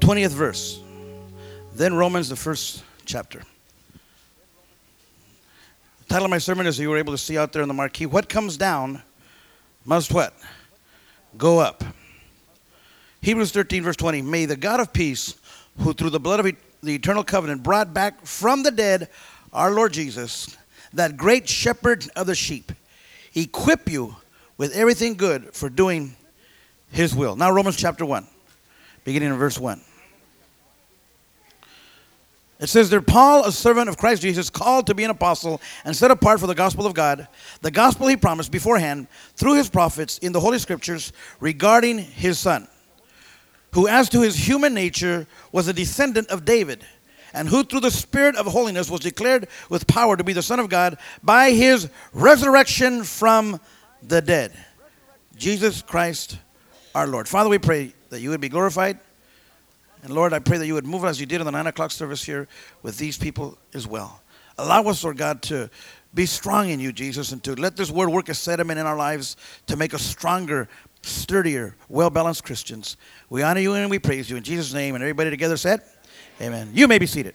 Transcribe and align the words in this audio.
the 0.00 0.06
20th 0.06 0.30
verse. 0.30 0.80
Then 1.74 1.94
Romans, 1.94 2.28
the 2.28 2.36
first 2.36 2.82
chapter. 3.04 3.42
The 6.02 6.08
title 6.08 6.24
of 6.26 6.30
my 6.30 6.38
sermon 6.38 6.66
is 6.66 6.78
you 6.78 6.90
were 6.90 6.98
able 6.98 7.12
to 7.12 7.18
see 7.18 7.38
out 7.38 7.52
there 7.52 7.62
in 7.62 7.68
the 7.68 7.74
marquee. 7.74 8.06
What 8.06 8.28
comes 8.28 8.56
down 8.56 9.02
must 9.84 10.12
what? 10.12 10.34
Go 11.36 11.58
up. 11.58 11.82
Hebrews 13.20 13.52
13, 13.52 13.82
verse 13.82 13.96
20. 13.96 14.22
May 14.22 14.46
the 14.46 14.56
God 14.56 14.80
of 14.80 14.92
peace, 14.92 15.34
who 15.78 15.92
through 15.92 16.10
the 16.10 16.20
blood 16.20 16.40
of 16.40 16.56
the 16.82 16.94
eternal 16.94 17.24
covenant 17.24 17.62
brought 17.62 17.94
back 17.94 18.24
from 18.26 18.62
the 18.62 18.70
dead 18.70 19.08
our 19.52 19.70
Lord 19.70 19.92
Jesus, 19.92 20.56
that 20.92 21.16
great 21.16 21.48
shepherd 21.48 22.06
of 22.16 22.26
the 22.26 22.34
sheep, 22.34 22.72
equip 23.34 23.90
you 23.90 24.16
with 24.56 24.74
everything 24.74 25.14
good 25.14 25.54
for 25.54 25.68
doing 25.68 26.14
his 26.90 27.14
will. 27.14 27.34
Now, 27.34 27.50
Romans 27.50 27.76
chapter 27.76 28.04
1, 28.04 28.26
beginning 29.04 29.30
in 29.30 29.36
verse 29.36 29.58
1. 29.58 29.80
It 32.60 32.68
says 32.68 32.88
there, 32.88 33.02
Paul, 33.02 33.44
a 33.44 33.52
servant 33.52 33.88
of 33.88 33.98
Christ 33.98 34.22
Jesus, 34.22 34.48
called 34.48 34.86
to 34.86 34.94
be 34.94 35.04
an 35.04 35.10
apostle 35.10 35.60
and 35.84 35.94
set 35.94 36.10
apart 36.10 36.40
for 36.40 36.46
the 36.46 36.54
gospel 36.54 36.86
of 36.86 36.94
God, 36.94 37.28
the 37.60 37.70
gospel 37.70 38.06
he 38.06 38.16
promised 38.16 38.50
beforehand 38.50 39.08
through 39.36 39.56
his 39.56 39.68
prophets 39.68 40.18
in 40.18 40.32
the 40.32 40.40
Holy 40.40 40.58
Scriptures 40.58 41.12
regarding 41.40 41.98
his 41.98 42.38
son, 42.38 42.68
who, 43.72 43.88
as 43.88 44.08
to 44.10 44.20
his 44.22 44.36
human 44.36 44.72
nature, 44.72 45.26
was 45.52 45.68
a 45.68 45.72
descendant 45.72 46.28
of 46.28 46.44
David, 46.44 46.86
and 47.34 47.48
who, 47.48 47.64
through 47.64 47.80
the 47.80 47.90
Spirit 47.90 48.36
of 48.36 48.46
holiness, 48.46 48.88
was 48.88 49.00
declared 49.00 49.48
with 49.68 49.86
power 49.88 50.16
to 50.16 50.24
be 50.24 50.32
the 50.32 50.40
Son 50.40 50.60
of 50.60 50.68
God 50.68 50.96
by 51.22 51.50
his 51.50 51.90
resurrection 52.12 53.02
from 53.02 53.60
the 54.00 54.22
dead. 54.22 54.52
Jesus 55.36 55.82
Christ 55.82 56.38
our 56.94 57.08
Lord. 57.08 57.28
Father, 57.28 57.50
we 57.50 57.58
pray 57.58 57.92
that 58.14 58.20
you 58.20 58.30
would 58.30 58.40
be 58.40 58.48
glorified. 58.48 59.00
And 60.04 60.14
Lord, 60.14 60.32
I 60.32 60.38
pray 60.38 60.56
that 60.58 60.66
you 60.66 60.74
would 60.74 60.86
move 60.86 61.04
as 61.04 61.18
you 61.18 61.26
did 61.26 61.40
in 61.40 61.46
the 61.46 61.50
nine 61.50 61.66
o'clock 61.66 61.90
service 61.90 62.22
here 62.22 62.46
with 62.82 62.96
these 62.96 63.18
people 63.18 63.58
as 63.74 63.88
well. 63.88 64.20
Allow 64.56 64.84
us, 64.84 65.02
Lord 65.02 65.16
God, 65.16 65.42
to 65.42 65.68
be 66.14 66.26
strong 66.26 66.68
in 66.68 66.78
you, 66.78 66.92
Jesus, 66.92 67.32
and 67.32 67.42
to 67.42 67.54
let 67.56 67.76
this 67.76 67.90
word 67.90 68.08
work 68.10 68.28
a 68.28 68.34
sediment 68.34 68.78
in 68.78 68.86
our 68.86 68.96
lives 68.96 69.36
to 69.66 69.76
make 69.76 69.92
us 69.94 70.02
stronger, 70.02 70.68
sturdier, 71.02 71.74
well 71.88 72.08
balanced 72.08 72.44
Christians. 72.44 72.96
We 73.30 73.42
honor 73.42 73.60
you 73.60 73.74
and 73.74 73.90
we 73.90 73.98
praise 73.98 74.30
you 74.30 74.36
in 74.36 74.44
Jesus' 74.44 74.72
name. 74.72 74.94
And 74.94 75.02
everybody 75.02 75.30
together 75.30 75.56
said, 75.56 75.82
Amen. 76.40 76.70
You 76.72 76.86
may 76.86 76.98
be 76.98 77.06
seated. 77.06 77.34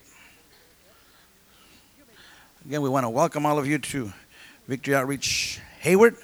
Again, 2.66 2.81
we 2.81 2.89
want 2.89 3.03
to 3.03 3.09
welcome 3.09 3.45
all 3.45 3.59
of 3.59 3.67
you 3.67 3.80
to 3.80 4.13
Victory 4.67 4.95
Outreach 4.95 5.59
Hayward. 5.80 6.16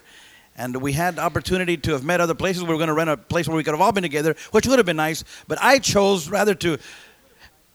And 0.58 0.78
we 0.78 0.94
had 0.94 1.18
the 1.18 1.22
opportunity 1.22 1.76
to 1.78 1.92
have 1.92 2.04
met 2.04 2.22
other 2.22 2.34
places. 2.34 2.64
We 2.64 2.70
were 2.70 2.78
going 2.78 2.88
to 2.88 2.94
rent 2.94 3.10
a 3.10 3.18
place 3.18 3.48
where 3.48 3.58
we 3.58 3.64
could 3.64 3.74
have 3.74 3.82
all 3.82 3.92
been 3.92 4.04
together, 4.04 4.36
which 4.52 4.68
would 4.68 4.80
have 4.80 4.86
been 4.86 4.96
nice. 4.96 5.24
But 5.48 5.58
I 5.62 5.80
chose 5.80 6.30
rather 6.30 6.56
to 6.56 6.78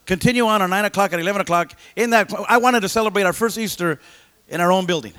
continue 0.07 0.47
on 0.47 0.63
at 0.63 0.71
9 0.71 0.85
o'clock 0.87 1.13
and 1.13 1.21
11 1.21 1.43
o'clock. 1.43 1.75
In 1.95 2.11
that, 2.11 2.33
I 2.49 2.57
wanted 2.57 2.81
to 2.81 2.89
celebrate 2.89 3.25
our 3.25 3.33
first 3.33 3.59
Easter 3.59 4.01
in 4.49 4.61
our 4.61 4.73
own 4.73 4.87
building. 4.87 5.13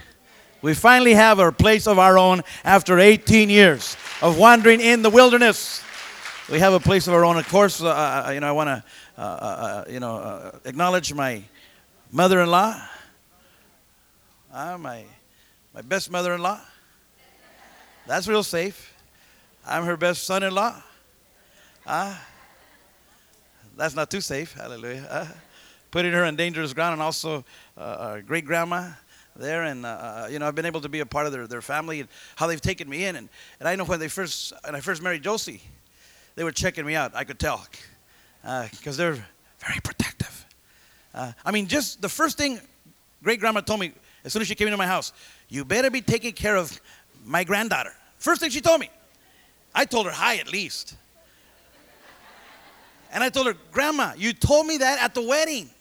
We 0.62 0.74
finally 0.74 1.14
have 1.14 1.40
a 1.40 1.52
place 1.52 1.88
of 1.88 1.98
our 1.98 2.18
own 2.18 2.42
after 2.64 3.00
18 3.00 3.50
years 3.50 3.96
of 4.22 4.38
wandering 4.38 4.82
in 4.82 5.02
the 5.02 5.10
wilderness. 5.10 5.84
We 6.52 6.60
have 6.60 6.74
a 6.74 6.80
place 6.80 7.08
of 7.08 7.14
our 7.14 7.26
own. 7.26 7.38
Of 7.38 7.48
course, 7.48 7.82
uh, 7.82 7.88
uh 8.28 8.32
you 8.32 8.40
know, 8.40 8.48
I 8.48 8.52
want 8.52 8.68
to, 8.68 8.84
uh, 9.18 9.22
uh, 9.22 9.24
uh, 9.24 9.86
you 9.90 10.00
know, 10.00 10.18
uh, 10.18 10.60
acknowledge 10.66 11.14
my 11.14 11.44
mother-in-law, 12.12 12.82
my, 14.54 15.06
my 15.74 15.82
best 15.82 16.12
mother-in-law. 16.12 16.60
That's 18.12 18.28
real 18.28 18.44
safe. 18.44 18.94
I'm 19.66 19.86
her 19.86 19.96
best 19.96 20.26
son 20.26 20.44
in 20.44 20.54
law. 20.54 20.76
Ah, 21.88 22.22
that's 23.78 23.96
not 23.96 24.12
too 24.12 24.20
safe. 24.20 24.52
Hallelujah. 24.52 25.08
Uh, 25.10 25.28
putting 25.92 26.12
her 26.12 26.26
on 26.26 26.36
dangerous 26.36 26.74
ground, 26.74 26.92
and 26.92 27.02
also 27.02 27.46
uh, 27.78 28.20
great 28.20 28.44
grandma 28.44 28.90
there. 29.38 29.64
And, 29.64 29.86
uh, 29.86 29.90
uh, 29.90 30.28
you 30.30 30.40
know, 30.40 30.46
I've 30.46 30.56
been 30.56 30.66
able 30.66 30.82
to 30.82 30.90
be 30.90 31.00
a 31.00 31.06
part 31.06 31.26
of 31.26 31.32
their, 31.32 31.48
their 31.48 31.62
family 31.62 32.02
and 32.02 32.10
how 32.36 32.48
they've 32.48 32.60
taken 32.60 32.90
me 32.90 33.06
in. 33.06 33.16
And, 33.16 33.30
and 33.62 33.70
I 33.70 33.78
know 33.78 33.86
when 33.86 34.02
they 34.02 34.10
first, 34.10 34.52
when 34.66 34.76
I 34.76 34.82
first 34.82 35.02
married 35.02 35.24
Josie, 35.24 35.62
they 36.36 36.44
were 36.44 36.52
checking 36.52 36.86
me 36.86 36.96
out. 36.96 37.16
I 37.16 37.24
could 37.24 37.40
tell 37.40 37.66
because 38.42 39.00
uh, 39.00 39.04
they're 39.04 39.26
very 39.60 39.80
protective. 39.82 40.46
Uh, 41.14 41.32
I 41.46 41.52
mean, 41.52 41.66
just 41.66 42.02
the 42.02 42.10
first 42.10 42.38
thing 42.38 42.60
great 43.24 43.40
grandma 43.40 43.62
told 43.62 43.80
me 43.80 43.94
as 44.26 44.34
soon 44.34 44.42
as 44.42 44.50
she 44.50 44.56
came 44.56 44.68
into 44.68 44.76
my 44.76 44.86
house, 44.86 45.14
you 45.48 45.64
better 45.64 45.90
be 45.90 46.02
taking 46.02 46.34
care 46.34 46.58
of 46.58 46.78
my 47.24 47.46
granddaughter. 47.46 47.94
First 48.22 48.40
thing 48.40 48.52
she 48.52 48.62
told 48.62 48.80
me. 48.80 48.90
I 49.74 49.84
told 49.86 50.06
her 50.06 50.12
hi 50.12 50.38
at 50.38 50.52
least. 50.52 50.94
And 53.12 53.24
I 53.24 53.30
told 53.30 53.48
her, 53.48 53.56
Grandma, 53.72 54.14
you 54.16 54.32
told 54.32 54.68
me 54.68 54.78
that 54.78 55.02
at 55.02 55.16
the 55.16 55.24
wedding. 55.24 55.72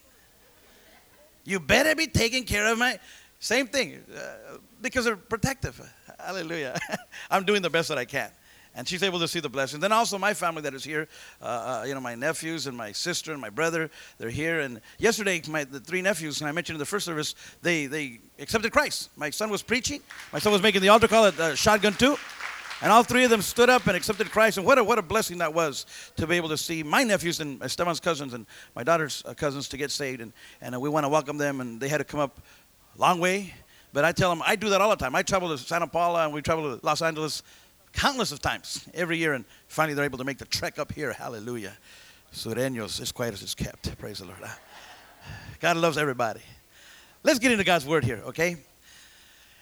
You 1.44 1.60
better 1.60 1.94
be 1.94 2.06
taking 2.06 2.44
care 2.44 2.72
of 2.72 2.78
my. 2.78 2.98
Same 3.40 3.66
thing, 3.66 4.02
uh, 4.14 4.56
because 4.80 5.04
they're 5.04 5.16
protective. 5.16 5.80
Hallelujah. 6.18 6.78
I'm 7.30 7.44
doing 7.44 7.60
the 7.60 7.70
best 7.70 7.88
that 7.90 7.98
I 7.98 8.06
can. 8.06 8.30
And 8.75 8.86
she's 8.86 9.03
able 9.03 9.19
to 9.19 9.26
see 9.26 9.41
the 9.41 9.48
blessing. 9.48 9.81
Then 9.81 9.91
also 9.91 10.16
my 10.16 10.32
family 10.32 10.62
that 10.62 10.75
is 10.75 10.84
here, 10.84 11.08
uh, 11.42 11.44
uh, 11.44 11.84
you 11.86 11.94
know, 11.94 12.00
my 12.00 12.14
nephews 12.14 12.66
and 12.66 12.76
my 12.76 12.92
sister 12.92 13.32
and 13.32 13.41
my 13.41 13.50
brother, 13.50 13.91
they're 14.19 14.31
here. 14.31 14.60
And 14.60 14.81
yesterday, 14.98 15.42
my 15.48 15.64
the 15.64 15.81
three 15.81 16.03
nephews, 16.03 16.41
and 16.41 16.48
I 16.48 16.53
mentioned 16.53 16.76
in 16.76 16.78
the 16.78 16.86
first 16.86 17.04
service, 17.04 17.34
they 17.62 17.86
they 17.86 18.20
accepted 18.38 18.70
Christ. 18.72 19.10
My 19.16 19.30
son 19.30 19.50
was 19.50 19.62
preaching. 19.62 20.00
My 20.32 20.38
son 20.38 20.53
was 20.53 20.62
making 20.62 20.82
the 20.82 20.88
altar 20.88 21.09
call 21.09 21.26
at 21.26 21.38
uh, 21.38 21.54
Shotgun 21.56 21.94
2. 21.94 22.16
And 22.82 22.91
all 22.91 23.03
three 23.03 23.25
of 23.25 23.30
them 23.30 23.42
stood 23.42 23.69
up 23.69 23.86
and 23.88 23.97
accepted 23.97 24.30
Christ. 24.30 24.56
And 24.56 24.66
what 24.66 24.78
a, 24.78 24.84
what 24.84 24.98
a 24.98 25.03
blessing 25.03 25.38
that 25.38 25.53
was 25.53 25.84
to 26.16 26.26
be 26.26 26.36
able 26.36 26.48
to 26.48 26.56
see 26.56 26.82
my 26.82 27.03
nephews 27.03 27.41
and 27.41 27.62
Esteban's 27.62 28.00
cousins 28.00 28.32
and 28.32 28.47
my 28.75 28.82
daughter's 28.82 29.22
uh, 29.26 29.34
cousins 29.34 29.69
to 29.69 29.76
get 29.76 29.91
saved. 29.91 30.22
And, 30.22 30.32
and 30.62 30.75
uh, 30.75 30.80
we 30.80 30.88
want 30.88 31.04
to 31.04 31.09
welcome 31.09 31.36
them. 31.36 31.60
And 31.60 31.78
they 31.78 31.88
had 31.88 31.98
to 31.98 32.04
come 32.04 32.20
up 32.20 32.41
a 32.97 33.00
long 33.00 33.20
way. 33.20 33.53
But 33.92 34.06
I 34.06 34.12
tell 34.12 34.30
them, 34.30 34.42
I 34.47 34.56
do 34.56 34.70
that 34.70 34.80
all 34.80 34.88
the 34.88 34.97
time. 34.97 35.14
I 35.14 35.22
travel 35.22 35.50
to 35.50 35.59
Santa 35.59 35.86
Paula 35.86 36.25
and 36.25 36.32
we 36.32 36.41
travel 36.41 36.78
to 36.78 36.86
Los 36.86 37.03
Angeles 37.03 37.42
countless 37.92 38.32
of 38.32 38.40
times 38.40 38.88
every 38.94 39.18
year. 39.18 39.34
And 39.34 39.44
finally, 39.68 39.94
they're 39.94 40.04
able 40.04 40.18
to 40.18 40.24
make 40.24 40.38
the 40.38 40.44
trek 40.44 40.78
up 40.78 40.92
here. 40.92 41.12
Hallelujah. 41.12 41.76
Sureños, 42.32 43.00
as 43.00 43.12
quiet 43.12 43.34
as 43.34 43.42
it's 43.42 43.54
kept. 43.54 43.96
Praise 43.98 44.18
the 44.18 44.26
Lord. 44.26 44.38
God 45.60 45.76
loves 45.76 45.98
everybody. 45.98 46.40
Let's 47.22 47.38
get 47.38 47.52
into 47.52 47.64
God's 47.64 47.86
word 47.86 48.04
here, 48.04 48.22
okay? 48.26 48.56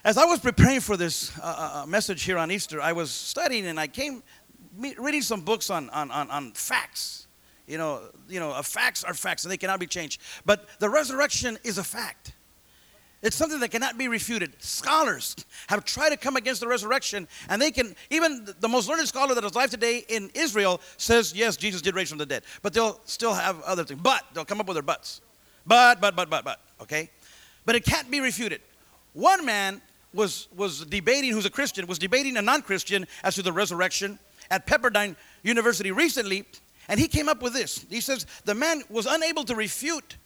As 0.05 0.17
I 0.17 0.25
was 0.25 0.38
preparing 0.38 0.81
for 0.81 0.97
this 0.97 1.37
uh, 1.38 1.43
uh, 1.43 1.83
uh, 1.83 1.87
message 1.87 2.22
here 2.22 2.38
on 2.38 2.53
Easter, 2.53 2.81
I 2.81 2.93
was 2.93 3.11
studying 3.11 3.67
and 3.67 3.81
I 3.81 3.88
came 3.88 4.22
reading 4.78 5.22
some 5.22 5.41
books 5.41 5.71
on, 5.71 5.91
on, 5.91 6.11
on, 6.11 6.31
on 6.31 6.53
facts. 6.53 7.27
You 7.67 7.78
know, 7.78 8.03
you 8.28 8.38
know, 8.38 8.53
uh, 8.53 8.62
facts 8.62 9.03
are 9.03 9.12
facts 9.12 9.44
and 9.44 9.50
they 9.53 9.56
cannot 9.56 9.81
be 9.81 9.87
changed. 9.87 10.21
But 10.47 10.69
the 10.78 10.88
resurrection 10.88 11.59
is 11.65 11.78
a 11.78 11.84
fact. 11.84 12.33
It's 13.21 13.34
something 13.34 13.59
that 13.61 13.71
cannot 13.71 13.99
be 13.99 14.06
refuted. 14.06 14.53
Scholars 14.62 15.34
have 15.69 15.84
tried 15.84 16.11
to 16.11 16.17
come 16.17 16.37
against 16.37 16.61
the 16.61 16.69
resurrection, 16.69 17.27
and 17.49 17.61
they 17.61 17.73
can, 17.73 17.97
even 18.11 18.47
the 18.61 18.69
most 18.69 18.89
learned 18.89 19.09
scholar 19.09 19.34
that 19.34 19.43
is 19.43 19.53
alive 19.53 19.71
today 19.71 20.05
in 20.09 20.31
Israel 20.34 20.81
says, 20.99 21.34
yes, 21.34 21.56
Jesus 21.56 21.83
did 21.83 21.97
raise 21.97 22.09
from 22.09 22.19
the 22.19 22.27
dead. 22.27 22.45
But 22.62 22.75
they'll 22.75 23.01
still 23.06 23.34
have 23.34 23.61
other 23.62 23.83
things. 23.83 24.01
But, 24.01 24.25
they'll 24.34 24.45
come 24.45 24.61
up 24.61 24.69
with 24.69 24.77
their 24.77 24.83
buts. 24.83 25.21
But, 25.67 26.01
but, 26.01 26.15
but, 26.15 26.31
but, 26.31 26.45
but, 26.45 26.61
okay? 26.83 27.11
But 27.67 27.75
it 27.75 27.84
can't 27.84 28.09
be 28.09 28.21
refuted. 28.21 28.61
One 29.15 29.45
man 29.45 29.83
was, 30.15 30.47
was 30.56 30.85
debating, 30.87 31.33
who's 31.33 31.45
a 31.45 31.50
Christian, 31.50 31.87
was 31.89 31.99
debating 31.99 32.37
a 32.37 32.43
non 32.43 32.62
Christian 32.62 33.06
as 33.25 33.35
to 33.35 33.43
the 33.43 33.53
resurrection 33.53 34.19
at 34.50 34.67
Pepperdine 34.67 35.17
University 35.43 35.91
recently, 35.91 36.45
and 36.89 36.99
he 36.99 37.09
came 37.09 37.29
up 37.29 37.43
with 37.43 37.53
this. 37.53 37.85
He 37.91 38.00
says, 38.00 38.27
The 38.45 38.55
man 38.55 38.83
was 38.89 39.06
unable 39.06 39.45
to 39.45 39.55
refute 39.55 40.17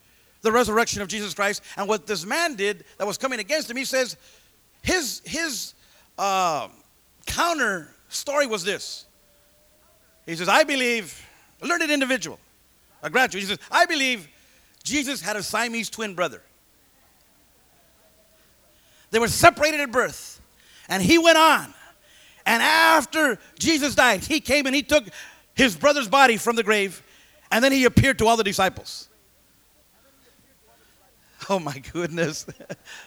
the 0.43 0.53
resurrection 0.53 1.01
of 1.03 1.09
Jesus 1.09 1.35
Christ, 1.35 1.63
and 1.77 1.89
what 1.89 2.07
this 2.07 2.27
man 2.27 2.55
did 2.57 2.85
that 2.99 3.07
was 3.07 3.17
coming 3.17 3.41
against 3.41 3.71
him, 3.71 3.77
he 3.77 3.85
says, 3.85 4.17
his, 4.83 5.23
his 5.25 5.75
uh, 6.19 6.69
counter 7.27 7.89
story 8.09 8.47
was 8.47 8.65
this. 8.65 9.07
He 10.27 10.37
says, 10.37 10.49
I 10.49 10.65
believe, 10.65 11.25
a 11.63 11.67
learned 11.67 11.91
individual, 11.91 12.39
a 13.03 13.11
graduate, 13.11 13.43
he 13.43 13.49
says, 13.49 13.59
I 13.71 13.87
believe 13.87 14.29
Jesus 14.83 15.21
had 15.21 15.37
a 15.37 15.43
Siamese 15.43 15.89
twin 15.89 16.15
brother. 16.15 16.43
They 19.11 19.19
were 19.19 19.29
separated 19.29 19.81
at 19.81 19.93
birth. 19.93 20.41
And 20.89 21.03
he 21.03 21.19
went 21.19 21.39
on. 21.39 21.73
And 22.45 22.63
after 22.63 23.39
Jesus 23.59 23.95
died, 23.95 24.25
he 24.25 24.41
came 24.41 24.67
and 24.67 24.75
he 24.75 24.83
took 24.83 25.05
his 25.55 25.77
brother's 25.77 26.09
body 26.09 26.37
from 26.37 26.57
the 26.57 26.63
grave. 26.63 27.03
And 27.51 27.63
then 27.63 27.73
he 27.73 27.85
appeared 27.85 28.19
to 28.19 28.27
all 28.27 28.37
the 28.37 28.45
disciples. 28.45 29.09
Oh 31.49 31.59
my 31.59 31.79
goodness. 31.93 32.47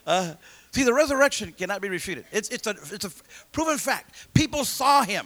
Uh, 0.08 0.36
see, 0.72 0.84
the 0.84 0.94
resurrection 0.94 1.52
cannot 1.52 1.82
be 1.82 1.90
refuted. 1.90 2.26
It's, 2.32 2.50
it's, 2.50 2.68
a, 2.68 2.76
it's 2.92 3.06
a 3.06 3.12
proven 3.52 3.80
fact. 3.80 4.28
People 4.36 4.64
saw 4.64 5.02
him, 5.02 5.26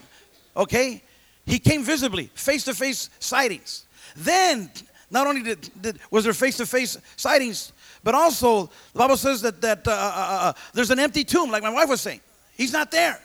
okay? 0.56 1.04
He 1.46 1.60
came 1.60 1.84
visibly, 1.84 2.30
face 2.34 2.64
to 2.66 2.74
face 2.74 3.10
sightings. 3.20 3.86
Then, 4.16 4.72
not 5.12 5.28
only 5.28 5.44
did, 5.44 5.70
did 5.82 6.00
was 6.12 6.24
there 6.24 6.34
face 6.34 6.58
to 6.58 6.66
face 6.66 6.98
sightings, 7.18 7.74
but 8.04 8.16
also, 8.16 8.70
the 8.94 9.00
Bible 9.00 9.18
says 9.18 9.42
that, 9.42 9.60
that 9.62 9.86
uh, 9.86 9.92
uh, 9.92 9.94
uh, 9.94 10.38
uh, 10.42 10.54
there's 10.74 10.92
an 10.92 11.00
empty 11.00 11.26
tomb, 11.26 11.52
like 11.52 11.64
my 11.64 11.70
wife 11.70 11.90
was 11.90 12.00
saying. 12.00 12.22
He's 12.56 12.72
not 12.72 12.90
there, 12.90 13.20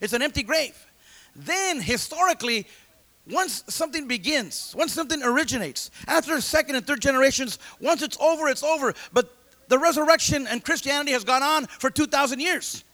it's 0.00 0.12
an 0.12 0.22
empty 0.22 0.42
grave. 0.42 0.76
Then, 1.36 1.80
historically, 1.80 2.66
once 3.30 3.64
something 3.68 4.06
begins, 4.06 4.74
once 4.76 4.92
something 4.92 5.22
originates, 5.22 5.90
after 6.06 6.40
second 6.40 6.76
and 6.76 6.86
third 6.86 7.00
generations, 7.00 7.58
once 7.80 8.02
it's 8.02 8.16
over, 8.20 8.48
it's 8.48 8.62
over. 8.62 8.94
But 9.12 9.34
the 9.68 9.78
resurrection 9.78 10.46
and 10.46 10.64
Christianity 10.64 11.12
has 11.12 11.24
gone 11.24 11.42
on 11.42 11.66
for 11.66 11.90
2,000 11.90 12.40
years. 12.40 12.84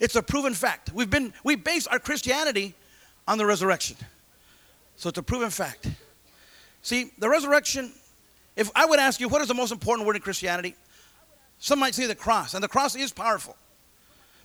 It's 0.00 0.16
a 0.16 0.22
proven 0.22 0.54
fact. 0.54 0.92
We've 0.92 1.10
been, 1.10 1.32
we 1.44 1.56
base 1.56 1.86
our 1.86 1.98
Christianity 1.98 2.74
on 3.28 3.38
the 3.38 3.46
resurrection. 3.46 3.96
So 4.96 5.10
it's 5.10 5.18
a 5.18 5.22
proven 5.22 5.50
fact. 5.50 5.88
See, 6.82 7.12
the 7.18 7.28
resurrection, 7.28 7.92
if 8.56 8.70
I 8.74 8.86
would 8.86 8.98
ask 8.98 9.20
you, 9.20 9.28
what 9.28 9.42
is 9.42 9.48
the 9.48 9.54
most 9.54 9.72
important 9.72 10.06
word 10.06 10.16
in 10.16 10.22
Christianity? 10.22 10.74
Some 11.58 11.78
might 11.78 11.94
say 11.94 12.06
the 12.06 12.14
cross, 12.14 12.54
and 12.54 12.64
the 12.64 12.68
cross 12.68 12.96
is 12.96 13.12
powerful. 13.12 13.56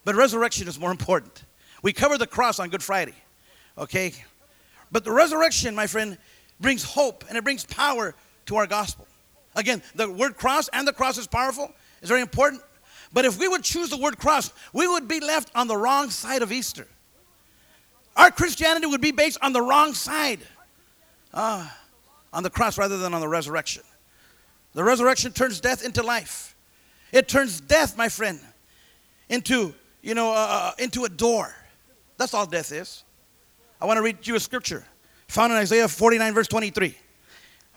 But 0.05 0.15
resurrection 0.15 0.67
is 0.67 0.79
more 0.79 0.91
important. 0.91 1.44
We 1.81 1.94
cover 1.94 2.17
the 2.17 2.27
cross 2.27 2.59
on 2.59 2.69
Good 2.69 2.83
Friday, 2.83 3.15
okay? 3.77 4.13
But 4.92 5.04
the 5.04 5.12
resurrection, 5.12 5.75
my 5.75 5.88
friend, 5.88 6.18
brings 6.60 6.84
hope 6.84 7.25
and 7.28 7.38
it 7.38 7.44
brings 7.44 7.66
power 7.66 8.16
to 8.48 8.56
our 8.56 8.68
gospel. 8.68 9.07
Again, 9.56 9.81
the 9.95 10.10
word 10.10 10.38
cross 10.38 10.69
and 10.72 10.88
the 10.88 10.94
cross 10.94 11.18
is 11.18 11.28
powerful, 11.28 11.72
it's 12.00 12.10
very 12.10 12.22
important. 12.22 12.62
But 13.13 13.25
if 13.25 13.39
we 13.39 13.48
would 13.48 13.63
choose 13.63 13.89
the 13.89 13.98
word 13.98 14.18
cross, 14.18 14.51
we 14.74 14.88
would 14.88 15.07
be 15.07 15.19
left 15.19 15.50
on 15.56 15.68
the 15.68 15.78
wrong 15.78 16.10
side 16.10 16.42
of 16.42 16.51
Easter. 16.51 16.88
Our 18.16 18.31
Christianity 18.31 18.88
would 18.88 19.01
be 19.01 19.12
based 19.12 19.38
on 19.42 19.54
the 19.54 19.62
wrong 19.62 19.94
side, 19.94 20.39
uh, 21.33 21.68
on 22.33 22.44
the 22.44 22.50
cross 22.50 22.78
rather 22.78 22.98
than 22.98 23.13
on 23.13 23.22
the 23.22 23.28
resurrection. 23.28 23.83
The 24.74 24.83
resurrection 24.83 25.31
turns 25.31 25.60
death 25.60 25.83
into 25.83 26.04
life. 26.04 26.56
It 27.12 27.28
turns 27.28 27.62
death, 27.62 27.98
my 27.98 28.10
friend, 28.10 28.40
into 29.30 29.74
you 30.01 30.13
know 30.13 30.31
uh, 30.31 30.33
uh 30.36 30.72
into 30.78 31.06
a 31.06 31.10
door. 31.10 31.56
That's 32.18 32.33
all 32.33 32.45
death 32.45 32.72
is. 32.72 33.04
I 33.79 33.85
want 33.85 33.97
to 33.97 34.01
read 34.01 34.25
you 34.25 34.35
a 34.35 34.39
scripture 34.39 34.85
found 35.27 35.51
in 35.51 35.57
Isaiah 35.57 35.88
49, 35.88 36.33
verse 36.33 36.47
23. 36.47 36.97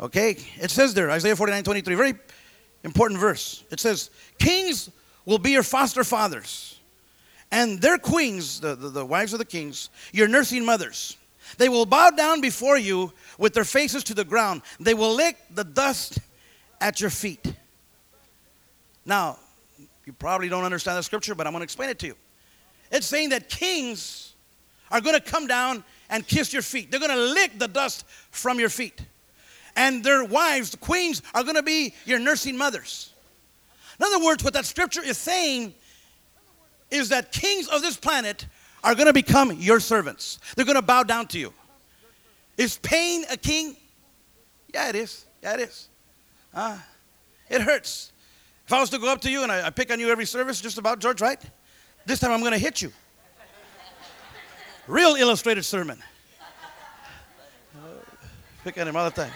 Okay, 0.00 0.37
it 0.61 0.70
says 0.70 0.94
there, 0.94 1.11
Isaiah 1.11 1.37
49, 1.37 1.62
23, 1.62 1.94
very 1.94 2.14
important 2.85 3.20
verse. 3.20 3.64
It 3.70 3.81
says, 3.81 4.11
Kings 4.38 4.91
will 5.26 5.38
be 5.38 5.50
your 5.50 5.62
foster 5.62 6.05
fathers, 6.05 6.81
and 7.50 7.81
their 7.81 7.99
queens, 7.99 8.61
the, 8.61 8.75
the, 8.75 8.88
the 8.88 9.05
wives 9.05 9.35
of 9.35 9.38
the 9.38 9.44
kings, 9.44 9.91
your 10.12 10.26
nursing 10.26 10.64
mothers. 10.64 11.19
They 11.58 11.69
will 11.69 11.85
bow 11.85 12.11
down 12.11 12.41
before 12.41 12.79
you 12.79 13.12
with 13.37 13.53
their 13.53 13.64
faces 13.64 14.05
to 14.05 14.14
the 14.14 14.25
ground. 14.25 14.62
They 14.79 14.94
will 14.94 15.14
lick 15.14 15.37
the 15.50 15.64
dust 15.64 16.19
at 16.81 17.00
your 17.00 17.11
feet. 17.11 17.53
Now, 19.05 19.38
you 20.06 20.12
probably 20.12 20.49
don't 20.49 20.64
understand 20.64 20.96
the 20.96 21.03
scripture, 21.03 21.35
but 21.35 21.46
I'm 21.46 21.53
going 21.53 21.61
to 21.61 21.64
explain 21.64 21.91
it 21.91 21.99
to 21.99 22.06
you. 22.06 22.17
It's 22.91 23.06
saying 23.06 23.31
that 23.31 23.49
kings 23.49 24.30
are 24.91 25.01
going 25.01 25.15
to 25.15 25.21
come 25.21 25.47
down 25.47 25.85
and 26.09 26.27
kiss 26.27 26.53
your 26.53 26.63
feet. 26.63 26.91
They're 26.91 27.01
going 27.01 27.13
to 27.13 27.35
lick 27.35 27.59
the 27.59 27.69
dust 27.69 28.05
from 28.31 28.59
your 28.59 28.69
feet. 28.69 29.01
And 29.77 30.03
their 30.03 30.25
wives, 30.25 30.71
the 30.71 30.77
queens, 30.77 31.23
are 31.35 31.43
going 31.43 31.55
to 31.55 31.63
be 31.63 31.95
your 32.05 32.19
nursing 32.19 32.57
mothers. 32.57 33.13
In 33.99 34.05
other 34.05 34.25
words, 34.25 34.43
what 34.43 34.55
that 34.55 34.67
scripture 34.67 35.03
is 35.03 35.19
saying 35.19 35.75
is 36.91 37.11
that 37.11 37.33
kings 37.33 37.69
of 37.69 37.83
this 37.83 37.97
planet 37.97 38.47
are 38.83 38.95
going 38.95 39.07
to 39.07 39.13
become 39.13 39.53
your 39.53 39.79
servants. 39.79 40.39
They're 40.57 40.65
going 40.65 40.77
to 40.77 40.83
bow 40.83 41.03
down 41.03 41.27
to 41.29 41.39
you. 41.39 41.53
Is 42.57 42.79
pain 42.79 43.25
a 43.31 43.37
king? 43.37 43.77
Yeah, 44.73 44.89
it 44.89 44.97
is. 44.97 45.25
Yeah, 45.43 45.55
it 45.55 45.61
is. 45.61 45.89
Uh, 46.53 46.79
it 47.49 47.61
hurts. 47.61 48.13
If 48.67 48.73
I 48.73 48.81
was 48.81 48.91
to 48.91 48.99
go 48.99 49.13
up 49.13 49.21
to 49.23 49.31
you 49.31 49.43
and 49.43 49.53
I, 49.53 49.67
I 49.67 49.71
pick 49.71 49.91
on 49.93 50.01
you 50.01 50.11
every 50.11 50.27
service, 50.27 50.61
just 50.61 50.79
about, 50.79 50.99
George, 50.99 51.21
right? 51.21 51.41
This 52.07 52.21
time 52.21 52.33
I'm 52.33 52.41
going 52.41 52.53
to 52.53 52.59
hit 52.59 52.83
you. 52.83 52.93
Real 54.87 55.15
illustrated 55.15 55.65
sermon. 55.65 56.03
pick 58.65 58.79
on 58.79 58.88
him 58.88 58.97
all 58.97 59.09
the 59.09 59.23
time. 59.23 59.32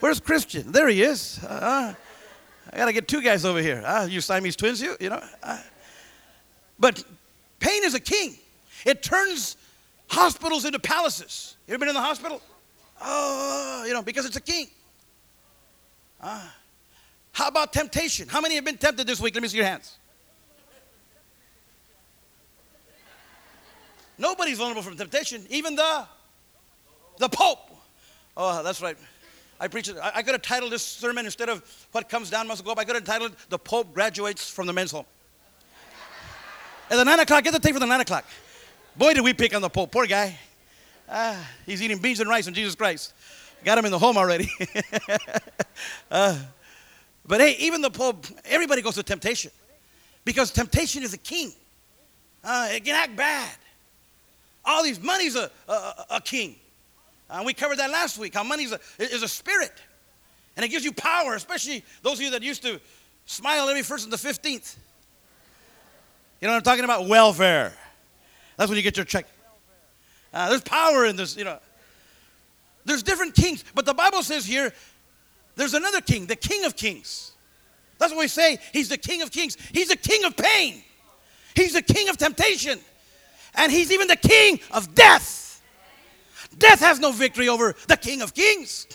Where's 0.00 0.20
Christian? 0.20 0.70
There 0.70 0.88
he 0.88 1.02
is. 1.02 1.42
Uh, 1.42 1.94
I 2.72 2.76
got 2.76 2.86
to 2.86 2.92
get 2.92 3.08
two 3.08 3.20
guys 3.20 3.44
over 3.44 3.60
here. 3.60 3.82
Uh, 3.84 4.06
you 4.06 4.20
Siamese 4.20 4.54
twins, 4.54 4.80
you, 4.80 4.96
you 5.00 5.10
know. 5.10 5.22
Uh, 5.42 5.60
but 6.78 7.02
pain 7.58 7.82
is 7.84 7.94
a 7.94 8.00
king. 8.00 8.36
It 8.86 9.02
turns 9.02 9.56
hospitals 10.08 10.64
into 10.64 10.78
palaces. 10.78 11.56
You 11.66 11.74
ever 11.74 11.80
been 11.80 11.88
in 11.88 11.94
the 11.94 12.00
hospital? 12.00 12.40
Oh, 13.00 13.84
you 13.86 13.92
know, 13.92 14.02
because 14.02 14.24
it's 14.24 14.36
a 14.36 14.40
king. 14.40 14.68
Uh, 16.20 16.46
how 17.32 17.48
about 17.48 17.72
temptation? 17.72 18.28
How 18.28 18.40
many 18.40 18.54
have 18.54 18.64
been 18.64 18.78
tempted 18.78 19.06
this 19.06 19.20
week? 19.20 19.34
Let 19.34 19.42
me 19.42 19.48
see 19.48 19.56
your 19.56 19.66
hands. 19.66 19.96
Nobody's 24.18 24.58
vulnerable 24.58 24.82
from 24.82 24.96
temptation, 24.96 25.46
even 25.48 25.76
the 25.76 26.06
the 27.18 27.28
Pope. 27.28 27.70
Oh, 28.36 28.62
that's 28.62 28.80
right. 28.80 28.96
I 29.60 29.68
preach 29.68 29.88
it. 29.88 29.96
I, 29.96 30.12
I 30.16 30.22
could 30.22 30.32
have 30.32 30.42
titled 30.42 30.72
this 30.72 30.82
sermon 30.82 31.24
instead 31.24 31.48
of 31.48 31.62
"What 31.92 32.08
Comes 32.08 32.30
Down 32.30 32.46
Must 32.48 32.64
Go 32.64 32.72
Up." 32.72 32.78
I 32.78 32.84
could 32.84 32.96
have 32.96 33.04
titled 33.04 33.32
"The 33.48 33.58
Pope 33.58 33.94
Graduates 33.94 34.50
from 34.50 34.66
the 34.66 34.72
Men's 34.72 34.90
Home." 34.90 35.06
At 36.90 36.96
the 36.96 37.04
nine 37.04 37.20
o'clock, 37.20 37.44
get 37.44 37.52
the 37.52 37.60
tape 37.60 37.74
for 37.74 37.80
the 37.80 37.86
nine 37.86 38.00
o'clock. 38.00 38.24
Boy, 38.96 39.14
did 39.14 39.22
we 39.22 39.34
pick 39.34 39.54
on 39.54 39.62
the 39.62 39.68
Pope. 39.68 39.92
Poor 39.92 40.06
guy. 40.06 40.36
Ah, 41.08 41.48
he's 41.64 41.82
eating 41.82 41.98
beans 41.98 42.20
and 42.20 42.28
rice 42.28 42.46
in 42.46 42.54
Jesus 42.54 42.74
Christ. 42.74 43.14
Got 43.64 43.78
him 43.78 43.84
in 43.84 43.90
the 43.90 43.98
home 43.98 44.16
already. 44.16 44.50
uh, 46.10 46.38
but 47.26 47.40
hey, 47.40 47.56
even 47.58 47.82
the 47.82 47.90
Pope, 47.90 48.26
everybody 48.44 48.82
goes 48.82 48.94
to 48.94 49.02
temptation 49.02 49.50
because 50.24 50.50
temptation 50.50 51.02
is 51.02 51.12
a 51.14 51.18
king. 51.18 51.52
Uh, 52.42 52.68
it 52.70 52.84
can 52.84 52.94
act 52.94 53.16
bad. 53.16 53.50
All 54.68 54.82
these 54.82 55.02
money's 55.02 55.34
a, 55.34 55.50
a, 55.66 56.04
a 56.10 56.20
king. 56.20 56.54
And 57.30 57.46
we 57.46 57.54
covered 57.54 57.78
that 57.78 57.90
last 57.90 58.18
week. 58.18 58.34
How 58.34 58.44
money's 58.44 58.70
a, 58.70 58.78
is 58.98 59.22
a 59.22 59.28
spirit. 59.28 59.72
And 60.56 60.64
it 60.64 60.68
gives 60.68 60.84
you 60.84 60.92
power, 60.92 61.34
especially 61.34 61.82
those 62.02 62.18
of 62.18 62.20
you 62.20 62.30
that 62.32 62.42
used 62.42 62.62
to 62.62 62.78
smile 63.24 63.70
every 63.70 63.82
first 63.82 64.04
and 64.04 64.12
the 64.12 64.18
15th. 64.18 64.76
You 66.40 66.48
know 66.48 66.52
what 66.52 66.58
I'm 66.58 66.62
talking 66.62 66.84
about? 66.84 67.08
Welfare. 67.08 67.72
That's 68.58 68.68
when 68.68 68.76
you 68.76 68.82
get 68.82 68.98
your 68.98 69.06
check. 69.06 69.26
Uh, 70.34 70.50
there's 70.50 70.60
power 70.60 71.06
in 71.06 71.16
this, 71.16 71.34
you 71.34 71.44
know. 71.44 71.58
There's 72.84 73.02
different 73.02 73.34
kings, 73.34 73.64
but 73.74 73.86
the 73.86 73.94
Bible 73.94 74.22
says 74.22 74.44
here 74.44 74.72
there's 75.56 75.74
another 75.74 76.02
king, 76.02 76.26
the 76.26 76.36
king 76.36 76.64
of 76.64 76.76
kings. 76.76 77.32
That's 77.98 78.12
what 78.12 78.20
we 78.20 78.28
say. 78.28 78.58
He's 78.72 78.90
the 78.90 78.98
king 78.98 79.22
of 79.22 79.30
kings. 79.30 79.56
He's 79.72 79.88
the 79.88 79.96
king 79.96 80.24
of 80.24 80.36
pain. 80.36 80.82
He's 81.54 81.72
the 81.72 81.82
king 81.82 82.10
of 82.10 82.18
temptation 82.18 82.78
and 83.58 83.70
he's 83.70 83.92
even 83.92 84.08
the 84.08 84.16
king 84.16 84.60
of 84.70 84.94
death. 84.94 85.62
Death 86.56 86.80
has 86.80 86.98
no 86.98 87.12
victory 87.12 87.48
over 87.48 87.74
the 87.88 87.96
king 87.96 88.22
of 88.22 88.32
kings. 88.32 88.86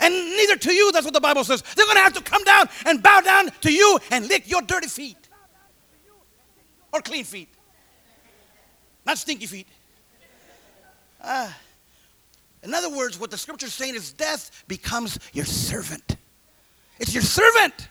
And 0.00 0.12
neither 0.14 0.56
to 0.56 0.72
you, 0.72 0.92
that's 0.92 1.04
what 1.04 1.14
the 1.14 1.20
Bible 1.20 1.44
says. 1.44 1.62
They're 1.74 1.86
going 1.86 1.96
to 1.96 2.02
have 2.02 2.12
to 2.12 2.22
come 2.22 2.44
down 2.44 2.68
and 2.86 3.02
bow 3.02 3.20
down 3.20 3.50
to 3.62 3.72
you 3.72 3.98
and 4.10 4.28
lick 4.28 4.48
your 4.48 4.62
dirty 4.62 4.88
feet. 4.88 5.16
Or 6.92 7.00
clean 7.00 7.24
feet. 7.24 7.48
Not 9.06 9.18
stinky 9.18 9.46
feet. 9.46 9.66
Uh, 11.20 11.50
in 12.62 12.74
other 12.74 12.90
words, 12.90 13.18
what 13.18 13.30
the 13.30 13.38
scripture 13.38 13.66
is 13.66 13.74
saying 13.74 13.94
is 13.94 14.12
death 14.12 14.64
becomes 14.68 15.18
your 15.32 15.44
servant. 15.44 16.16
It's 17.00 17.14
your 17.14 17.22
servant. 17.22 17.88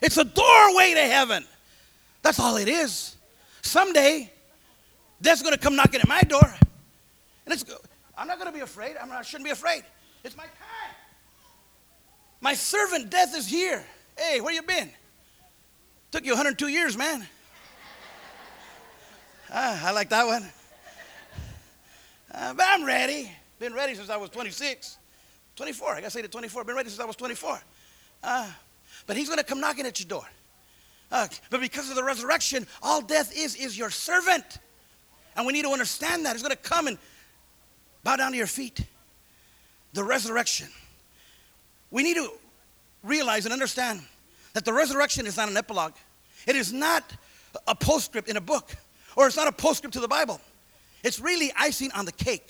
It's 0.00 0.16
a 0.16 0.24
doorway 0.24 0.94
to 0.94 1.00
heaven. 1.00 1.44
That's 2.22 2.40
all 2.40 2.56
it 2.56 2.68
is. 2.68 3.16
Someday, 3.62 4.31
Death's 5.22 5.40
going 5.42 5.54
to 5.54 5.60
come 5.60 5.76
knocking 5.76 6.00
at 6.00 6.08
my 6.08 6.20
door. 6.22 6.52
And 7.46 7.54
it's, 7.54 7.64
I'm 8.18 8.26
not 8.26 8.38
going 8.38 8.50
to 8.50 8.56
be 8.56 8.62
afraid. 8.62 8.96
I'm 9.00 9.08
not, 9.08 9.18
I 9.20 9.22
shouldn't 9.22 9.46
be 9.46 9.52
afraid. 9.52 9.84
It's 10.24 10.36
my 10.36 10.44
time. 10.44 10.94
My 12.40 12.54
servant 12.54 13.08
death 13.08 13.36
is 13.36 13.46
here. 13.46 13.84
Hey, 14.18 14.40
where 14.40 14.52
you 14.52 14.62
been? 14.62 14.90
Took 16.10 16.26
you 16.26 16.32
102 16.32 16.68
years, 16.68 16.96
man. 16.96 17.26
ah, 19.50 19.88
I 19.88 19.92
like 19.92 20.10
that 20.10 20.26
one. 20.26 20.46
Uh, 22.34 22.54
but 22.54 22.66
I'm 22.68 22.84
ready. 22.84 23.30
Been 23.58 23.74
ready 23.74 23.94
since 23.94 24.10
I 24.10 24.16
was 24.16 24.28
26. 24.30 24.98
24. 25.54 25.90
I 25.92 26.00
got 26.00 26.06
to 26.06 26.10
say 26.10 26.22
to 26.22 26.28
24. 26.28 26.64
Been 26.64 26.76
ready 26.76 26.88
since 26.88 27.00
I 27.00 27.04
was 27.04 27.16
24. 27.16 27.60
Uh, 28.24 28.50
but 29.06 29.16
he's 29.16 29.28
going 29.28 29.38
to 29.38 29.44
come 29.44 29.60
knocking 29.60 29.86
at 29.86 30.00
your 30.00 30.08
door. 30.08 30.26
Uh, 31.10 31.28
but 31.50 31.60
because 31.60 31.90
of 31.90 31.96
the 31.96 32.02
resurrection, 32.02 32.66
all 32.82 33.02
death 33.02 33.36
is 33.36 33.54
is 33.54 33.76
your 33.76 33.90
servant. 33.90 34.58
And 35.36 35.46
we 35.46 35.52
need 35.52 35.62
to 35.62 35.70
understand 35.70 36.26
that. 36.26 36.34
He's 36.34 36.42
going 36.42 36.54
to 36.54 36.62
come 36.62 36.86
and 36.86 36.98
bow 38.04 38.16
down 38.16 38.32
to 38.32 38.36
your 38.36 38.46
feet. 38.46 38.84
The 39.92 40.04
resurrection. 40.04 40.68
We 41.90 42.02
need 42.02 42.16
to 42.16 42.30
realize 43.02 43.44
and 43.44 43.52
understand 43.52 44.00
that 44.54 44.64
the 44.64 44.72
resurrection 44.72 45.26
is 45.26 45.36
not 45.36 45.48
an 45.48 45.56
epilogue. 45.56 45.94
It 46.46 46.56
is 46.56 46.72
not 46.72 47.04
a 47.66 47.74
postscript 47.74 48.28
in 48.28 48.36
a 48.36 48.40
book, 48.40 48.74
or 49.16 49.26
it's 49.26 49.36
not 49.36 49.48
a 49.48 49.52
postscript 49.52 49.94
to 49.94 50.00
the 50.00 50.08
Bible. 50.08 50.40
It's 51.02 51.20
really 51.20 51.52
icing 51.56 51.90
on 51.92 52.04
the 52.04 52.12
cake. 52.12 52.48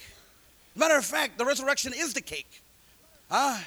Matter 0.74 0.96
of 0.96 1.04
fact, 1.04 1.38
the 1.38 1.44
resurrection 1.44 1.92
is 1.94 2.14
the 2.14 2.20
cake. 2.20 2.62
Ah, 3.30 3.62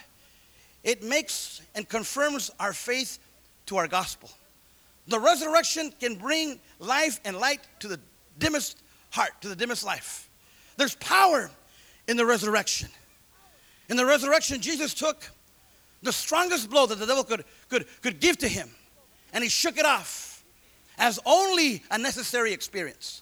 it 0.84 1.04
makes 1.04 1.62
and 1.74 1.88
confirms 1.88 2.52
our 2.60 2.74
faith 2.74 3.20
to 3.68 3.78
our 3.78 3.88
gospel. 3.88 4.30
The 5.08 5.20
resurrection 5.20 5.94
can 6.00 6.16
bring 6.16 6.60
life 6.80 7.20
and 7.26 7.38
light 7.38 7.62
to 7.80 7.88
the 7.88 8.00
dimmest 8.40 8.78
heart, 9.16 9.32
to 9.42 9.48
the 9.48 9.56
dimmest 9.56 9.84
life. 9.84 10.30
there's 10.78 10.96
power 10.96 11.50
in 12.08 12.18
the 12.18 12.26
resurrection. 12.26 12.90
In 13.90 13.98
the 13.98 14.06
resurrection, 14.06 14.62
Jesus 14.62 14.94
took 14.94 15.30
the 16.04 16.12
strongest 16.12 16.70
blow 16.70 16.86
that 16.86 17.00
the 17.00 17.06
devil 17.06 17.24
could, 17.24 17.46
could, 17.70 17.86
could 18.02 18.20
give 18.20 18.38
to 18.40 18.48
him, 18.48 18.70
and 19.34 19.44
he 19.44 19.50
shook 19.50 19.78
it 19.78 19.86
off 19.86 20.44
as 20.98 21.20
only 21.26 21.82
a 21.92 21.98
necessary 21.98 22.54
experience. 22.54 23.22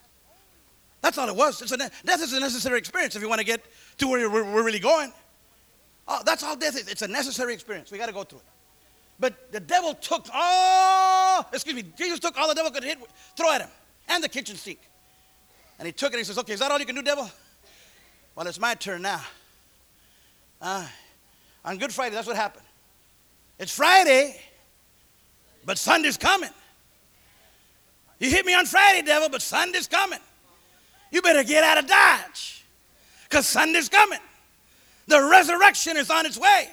That's 1.02 1.18
all 1.18 1.28
it 1.28 1.36
was. 1.36 1.62
It's 1.62 1.72
a, 1.72 1.78
death 1.78 2.22
is 2.22 2.34
a 2.34 2.40
necessary 2.40 2.80
experience 2.80 3.16
if 3.16 3.22
you 3.22 3.30
want 3.30 3.40
to 3.40 3.46
get 3.46 3.62
to 3.98 4.08
where 4.08 4.30
we're, 4.30 4.64
really 4.64 4.80
going. 4.80 5.12
Oh, 6.08 6.22
that's 6.26 6.44
all 6.44 6.56
death 6.56 6.76
is. 6.76 6.88
It's 6.88 7.02
a 7.02 7.08
necessary 7.08 7.54
experience. 7.54 7.92
We 7.92 7.98
got 7.98 8.08
to 8.08 8.14
go 8.14 8.24
through 8.24 8.40
it. 8.40 8.46
But 9.20 9.52
the 9.52 9.60
devil 9.60 9.94
took 9.94 10.28
all, 10.34 11.48
excuse 11.54 11.76
me, 11.76 11.84
Jesus 11.98 12.20
took 12.20 12.38
all 12.38 12.48
the 12.48 12.56
devil 12.56 12.72
could 12.72 12.84
hit, 12.84 12.98
throw 13.38 13.52
at 13.52 13.62
him, 13.62 13.70
and 14.10 14.24
the 14.24 14.30
kitchen 14.30 14.56
sink. 14.56 14.80
And 15.84 15.88
he 15.88 15.92
took 15.92 16.12
it 16.12 16.14
and 16.14 16.20
he 16.20 16.24
says, 16.24 16.38
Okay, 16.38 16.54
is 16.54 16.62
that 16.62 16.72
all 16.72 16.80
you 16.80 16.86
can 16.86 16.96
do, 16.96 17.02
devil? 17.02 17.30
Well, 18.36 18.48
it's 18.48 18.58
my 18.58 18.74
turn 18.74 19.02
now. 19.02 19.20
Uh, 20.62 20.88
on 21.66 21.78
Good 21.78 21.92
Friday, 21.92 22.16
that's 22.16 22.26
what 22.26 22.38
happened. 22.38 22.64
It's 23.60 23.76
Friday, 23.76 24.40
but 25.66 25.78
Sunday's 25.78 26.16
coming. 26.16 26.52
You 28.18 28.30
hit 28.30 28.46
me 28.46 28.54
on 28.54 28.66
Friday, 28.66 29.06
devil, 29.06 29.28
but 29.28 29.42
Sunday's 29.42 29.90
coming. 29.90 30.20
You 31.12 31.22
better 31.22 31.44
get 31.44 31.66
out 31.66 31.78
of 31.78 31.86
Dodge 31.86 32.64
because 33.28 33.46
Sunday's 33.46 33.90
coming. 33.90 34.20
The 35.08 35.22
resurrection 35.22 35.98
is 35.98 36.10
on 36.10 36.26
its 36.26 36.38
way. 36.38 36.70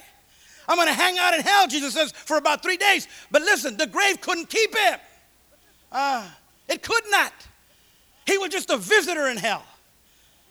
I'm 0.69 0.77
going 0.77 0.87
to 0.87 0.93
hang 0.93 1.17
out 1.17 1.33
in 1.33 1.41
hell, 1.41 1.67
Jesus 1.67 1.95
says, 1.95 2.13
for 2.13 2.37
about 2.37 2.63
three 2.63 2.77
days. 2.77 3.09
But 3.29 3.41
listen, 3.41 3.75
the 3.75 3.87
grave 3.87 4.21
couldn't 4.21 4.47
keep 4.49 4.73
him. 4.73 4.99
Uh, 5.91 6.29
it 6.69 6.81
could 6.81 7.03
not. 7.09 7.33
He 8.25 8.37
was 8.37 8.49
just 8.49 8.69
a 8.69 8.77
visitor 8.77 9.27
in 9.27 9.37
hell. 9.37 9.63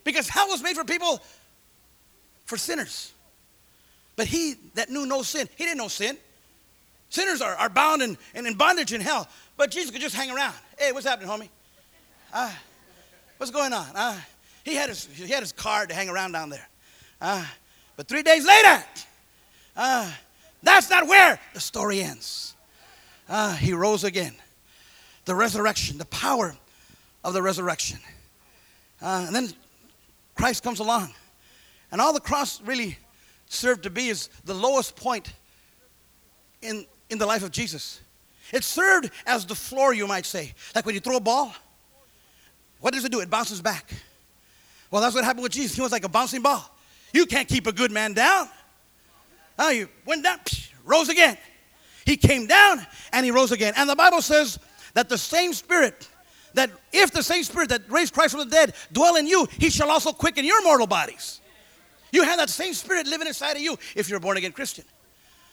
Because 0.04 0.28
hell 0.28 0.48
was 0.48 0.62
made 0.62 0.76
for 0.76 0.84
people, 0.84 1.20
for 2.46 2.56
sinners. 2.56 3.12
But 4.16 4.26
he 4.26 4.54
that 4.74 4.90
knew 4.90 5.06
no 5.06 5.22
sin, 5.22 5.48
he 5.56 5.64
didn't 5.64 5.78
know 5.78 5.88
sin. 5.88 6.16
Sinners 7.10 7.42
are, 7.42 7.54
are 7.56 7.68
bound 7.68 8.02
and 8.02 8.16
in, 8.34 8.54
bondage 8.54 8.92
in 8.92 9.00
hell. 9.00 9.28
But 9.56 9.70
Jesus 9.70 9.90
could 9.90 10.00
just 10.00 10.14
hang 10.14 10.30
around. 10.30 10.54
Hey, 10.78 10.92
what's 10.92 11.06
happening, 11.06 11.28
homie? 11.28 11.48
Uh, 12.32 12.52
what's 13.36 13.50
going 13.50 13.72
on? 13.72 13.88
Uh, 13.94 14.18
he, 14.64 14.76
had 14.76 14.88
his, 14.88 15.06
he 15.06 15.28
had 15.28 15.40
his 15.40 15.52
card 15.52 15.88
to 15.88 15.94
hang 15.94 16.08
around 16.08 16.32
down 16.32 16.50
there. 16.50 16.68
Uh, 17.20 17.44
but 17.96 18.06
three 18.06 18.22
days 18.22 18.46
later, 18.46 18.84
uh, 19.76 20.10
that's 20.62 20.88
not 20.88 21.08
where 21.08 21.40
the 21.52 21.60
story 21.60 22.00
ends. 22.00 22.54
Uh, 23.28 23.54
he 23.56 23.72
rose 23.72 24.04
again. 24.04 24.34
The 25.24 25.34
resurrection, 25.34 25.98
the 25.98 26.04
power 26.06 26.54
of 27.24 27.32
the 27.32 27.42
resurrection. 27.42 27.98
Uh, 29.02 29.24
and 29.26 29.34
then 29.34 29.48
Christ 30.34 30.62
comes 30.62 30.80
along. 30.80 31.12
And 31.92 32.00
all 32.00 32.12
the 32.12 32.20
cross 32.20 32.60
really 32.62 32.96
served 33.46 33.82
to 33.82 33.90
be 33.90 34.08
is 34.08 34.28
the 34.44 34.54
lowest 34.54 34.96
point 34.96 35.32
in, 36.62 36.86
in 37.08 37.18
the 37.18 37.26
life 37.26 37.42
of 37.42 37.50
Jesus. 37.50 38.00
It 38.52 38.64
served 38.64 39.10
as 39.26 39.46
the 39.46 39.54
floor, 39.54 39.92
you 39.94 40.06
might 40.06 40.26
say. 40.26 40.54
Like 40.74 40.86
when 40.86 40.94
you 40.94 41.00
throw 41.00 41.16
a 41.16 41.20
ball, 41.20 41.54
what 42.80 42.94
does 42.94 43.04
it 43.04 43.12
do? 43.12 43.20
It 43.20 43.30
bounces 43.30 43.60
back. 43.60 43.92
Well, 44.90 45.02
that's 45.02 45.14
what 45.14 45.24
happened 45.24 45.42
with 45.42 45.52
Jesus. 45.52 45.76
He 45.76 45.82
was 45.82 45.92
like 45.92 46.04
a 46.04 46.08
bouncing 46.08 46.42
ball. 46.42 46.68
You 47.12 47.26
can't 47.26 47.48
keep 47.48 47.66
a 47.66 47.72
good 47.72 47.90
man 47.90 48.12
down. 48.12 48.48
Oh, 49.58 49.70
you 49.70 49.88
went 50.06 50.24
down, 50.24 50.38
psh, 50.38 50.70
rose 50.84 51.08
again. 51.08 51.36
He 52.06 52.16
came 52.16 52.46
down 52.46 52.84
and 53.12 53.24
he 53.24 53.30
rose 53.30 53.52
again. 53.52 53.74
And 53.76 53.88
the 53.88 53.96
Bible 53.96 54.22
says 54.22 54.58
that 54.94 55.08
the 55.08 55.18
same 55.18 55.52
spirit 55.52 56.08
that 56.54 56.70
if 56.92 57.12
the 57.12 57.22
same 57.22 57.44
spirit 57.44 57.68
that 57.68 57.82
raised 57.90 58.12
Christ 58.12 58.32
from 58.32 58.48
the 58.48 58.54
dead 58.54 58.74
dwell 58.92 59.16
in 59.16 59.26
you, 59.26 59.46
he 59.58 59.70
shall 59.70 59.90
also 59.90 60.12
quicken 60.12 60.44
your 60.44 60.62
mortal 60.62 60.86
bodies. 60.86 61.40
You 62.12 62.24
have 62.24 62.38
that 62.38 62.50
same 62.50 62.74
spirit 62.74 63.06
living 63.06 63.28
inside 63.28 63.52
of 63.52 63.62
you 63.62 63.78
if 63.94 64.08
you're 64.08 64.18
a 64.18 64.20
born 64.20 64.36
again 64.36 64.52
Christian. 64.52 64.84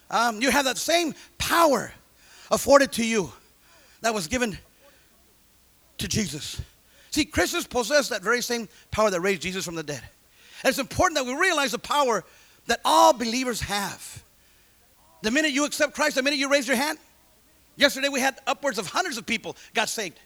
Um, 0.10 0.42
you 0.42 0.50
have 0.50 0.66
that 0.66 0.78
same 0.78 1.14
power 1.38 1.92
afforded 2.50 2.92
to 2.94 3.06
you 3.06 3.32
that 4.02 4.14
was 4.14 4.28
given 4.28 4.58
to 5.98 6.08
Jesus. 6.08 6.62
See, 7.12 7.26
Christians 7.26 7.68
possess 7.68 8.10
that 8.10 8.22
very 8.22 8.42
same 8.42 8.70
power 8.92 9.10
that 9.10 9.22
raised 9.22 9.42
Jesus 9.42 9.66
from 9.66 9.76
the 9.76 9.84
dead. 9.84 10.02
And 10.64 10.70
it's 10.70 10.80
important 10.80 11.18
that 11.18 11.26
we 11.26 11.40
realize 11.40 11.72
the 11.72 11.80
power 11.80 12.24
that 12.68 12.80
all 12.84 13.14
believers 13.14 13.62
have. 13.62 14.24
The 15.22 15.32
minute 15.32 15.52
you 15.52 15.66
accept 15.66 15.94
Christ, 15.94 16.16
the 16.16 16.24
minute 16.24 16.38
you 16.40 16.50
raise 16.50 16.68
your 16.68 16.78
hand, 16.78 17.00
yesterday 17.76 18.10
we 18.10 18.20
had 18.20 18.38
upwards 18.46 18.78
of 18.78 18.88
hundreds 18.88 19.18
of 19.18 19.26
people 19.26 19.56
got 19.74 19.90
saved 19.90 20.20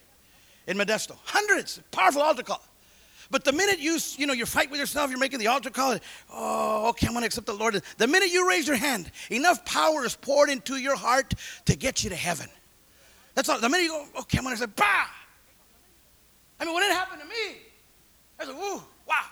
in 0.67 0.77
Modesto. 0.77 1.17
Hundreds, 1.23 1.81
powerful 1.91 2.21
altar 2.21 2.43
call. 2.43 2.61
But 3.29 3.45
the 3.45 3.53
minute 3.53 3.79
you, 3.79 3.97
you 4.17 4.27
know, 4.27 4.33
you 4.33 4.45
fight 4.45 4.69
with 4.69 4.79
yourself, 4.79 5.09
you're 5.09 5.19
making 5.19 5.39
the 5.39 5.47
altar 5.47 5.69
call, 5.69 5.97
oh, 6.33 6.89
okay, 6.89 7.07
I'm 7.07 7.13
to 7.13 7.25
accept 7.25 7.47
the 7.47 7.53
Lord. 7.53 7.81
The 7.97 8.07
minute 8.07 8.29
you 8.29 8.47
raise 8.47 8.67
your 8.67 8.75
hand, 8.75 9.09
enough 9.29 9.63
power 9.63 10.05
is 10.05 10.17
poured 10.17 10.49
into 10.49 10.75
your 10.75 10.97
heart 10.97 11.33
to 11.65 11.77
get 11.77 12.03
you 12.03 12.09
to 12.09 12.15
heaven. 12.15 12.49
That's 13.33 13.47
all. 13.47 13.59
The 13.59 13.69
minute 13.69 13.83
you 13.83 13.89
go, 13.89 14.21
okay, 14.21 14.37
I'm 14.37 14.43
to 14.43 14.57
say, 14.57 14.65
bah. 14.65 15.07
I 16.59 16.65
mean, 16.65 16.75
when 16.75 16.83
it 16.83 16.91
happened 16.91 17.21
to 17.21 17.27
me, 17.27 17.61
I 18.37 18.45
said, 18.45 18.51
ooh, 18.51 18.83
wow. 19.07 19.25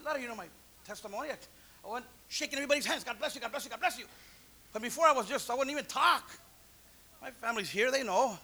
A 0.00 0.04
lot 0.04 0.16
of 0.16 0.22
you 0.22 0.28
know 0.28 0.34
my 0.34 0.46
testimony. 0.86 1.28
I 1.28 1.92
went 1.92 2.06
shaking 2.28 2.56
everybody's 2.56 2.86
hands. 2.86 3.04
God 3.04 3.18
bless 3.18 3.34
you, 3.34 3.42
God 3.42 3.50
bless 3.50 3.64
you, 3.64 3.70
God 3.70 3.80
bless 3.80 3.98
you. 3.98 4.06
But 4.72 4.80
before 4.80 5.06
I 5.06 5.12
was 5.12 5.26
just, 5.26 5.50
I 5.50 5.54
wouldn't 5.54 5.70
even 5.70 5.84
talk. 5.84 6.30
My 7.20 7.30
family's 7.30 7.68
here, 7.68 7.90
they 7.90 8.02
know. 8.02 8.38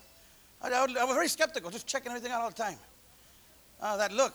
I, 0.63 0.69
I, 0.69 1.05
was 1.05 1.15
very 1.15 1.29
skeptical, 1.29 1.71
just 1.71 1.87
checking 1.87 2.09
everything 2.11 2.33
out 2.33 2.43
all 2.43 2.49
the 2.49 2.55
time. 2.55 2.77
Uh, 3.81 3.97
that 3.97 4.13
look. 4.13 4.35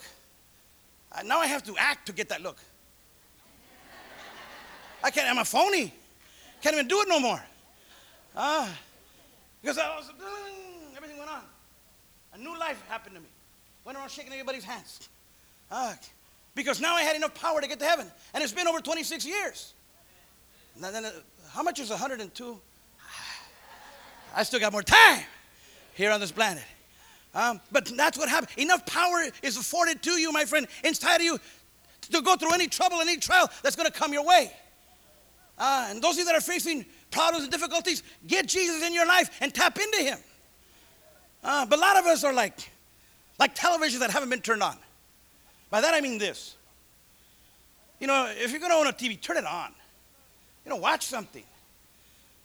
Now 1.26 1.40
I 1.40 1.48
have 1.48 1.64
to 1.64 1.76
act 1.78 2.06
to 2.08 2.14
get 2.14 2.30
that 2.30 2.42
look. 2.42 2.58
I 5.04 5.12
can't, 5.12 5.30
I'm 5.30 5.40
a 5.40 5.46
phony. 5.46 5.94
Can't 6.62 6.76
even 6.76 6.88
do 6.88 7.02
it 7.02 7.08
no 7.08 7.20
more. 7.20 7.42
Uh, 8.36 8.68
because 9.62 9.78
I 9.78 9.96
was, 9.96 10.12
everything 10.96 11.18
went 11.18 11.32
on. 11.32 11.42
A 12.34 12.38
new 12.38 12.58
life 12.60 12.82
happened 12.88 13.16
to 13.16 13.22
me. 13.22 13.28
Went 13.86 13.98
around 13.98 14.12
shaking 14.12 14.32
everybody's 14.32 14.64
hands. 14.64 15.10
Uh, 15.72 15.94
because 16.54 16.82
now 16.82 16.96
I 16.96 17.02
had 17.02 17.16
enough 17.16 17.34
power 17.34 17.62
to 17.62 17.68
get 17.68 17.80
to 17.80 17.86
heaven. 17.86 18.08
And 18.34 18.44
it's 18.44 18.54
been 18.54 18.68
over 18.68 18.80
26 18.80 19.26
years. 19.26 19.74
Now, 20.80 20.92
then, 20.92 21.06
uh, 21.06 21.12
how 21.52 21.64
much 21.64 21.80
is 21.80 21.90
102? 21.90 22.60
I 24.36 24.44
still 24.44 24.60
got 24.60 24.72
more 24.72 24.84
time 24.84 25.24
here 26.00 26.12
on 26.12 26.22
this 26.22 26.32
planet. 26.32 26.63
Um, 27.36 27.60
but 27.74 27.86
that's 27.98 28.18
what 28.18 28.29
happened. 28.29 28.58
Enough 28.58 28.86
power 28.86 29.22
is 29.44 29.58
afforded 29.58 30.01
to 30.03 30.12
you, 30.12 30.32
my 30.32 30.46
friend, 30.46 30.65
inside 30.86 31.18
of 31.18 31.24
you 31.24 31.38
to 32.12 32.22
go 32.22 32.38
through 32.38 32.53
any 32.53 32.68
trouble, 32.68 33.01
any 33.01 33.18
trial 33.18 33.51
that's 33.62 33.75
going 33.75 33.86
to 33.86 33.91
come 33.91 34.13
your 34.13 34.25
way. 34.25 34.50
Uh, 35.58 35.88
and 35.89 36.01
those 36.01 36.13
of 36.13 36.20
you 36.20 36.25
that 36.25 36.36
are 36.36 36.41
facing 36.41 36.86
problems 37.12 37.44
and 37.44 37.51
difficulties, 37.51 38.01
get 38.25 38.48
Jesus 38.48 38.82
in 38.82 38.94
your 38.94 39.06
life 39.06 39.29
and 39.41 39.53
tap 39.53 39.77
into 39.77 39.98
Him. 39.98 40.18
Uh, 41.44 41.65
but 41.65 41.77
a 41.77 41.82
lot 41.82 41.98
of 41.98 42.06
us 42.06 42.24
are 42.24 42.34
like, 42.34 42.72
like 43.38 43.53
televisions 43.53 44.00
that 44.00 44.10
haven't 44.10 44.29
been 44.29 44.39
turned 44.39 44.63
on. 44.63 44.77
By 45.70 45.82
that 45.82 45.94
I 45.94 46.00
mean 46.00 46.18
this. 46.18 46.56
You 48.00 48.08
know, 48.08 48.32
if 48.38 48.51
you're 48.51 48.62
going 48.62 48.72
to 48.72 48.77
own 48.77 48.88
a 48.88 48.94
TV, 48.94 49.20
turn 49.20 49.36
it 49.36 49.46
on. 49.46 49.74
You 50.63 50.70
know, 50.70 50.77
watch 50.77 51.06
something. 51.06 51.44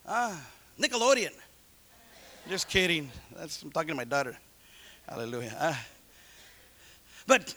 Uh, 0.04 0.37
Nickelodeon. 0.80 1.30
Just 2.48 2.68
kidding. 2.68 3.10
That's, 3.36 3.62
I'm 3.62 3.70
talking 3.70 3.88
to 3.88 3.94
my 3.94 4.04
daughter. 4.04 4.36
Hallelujah. 5.08 5.56
Uh, 5.58 5.74
but 7.26 7.54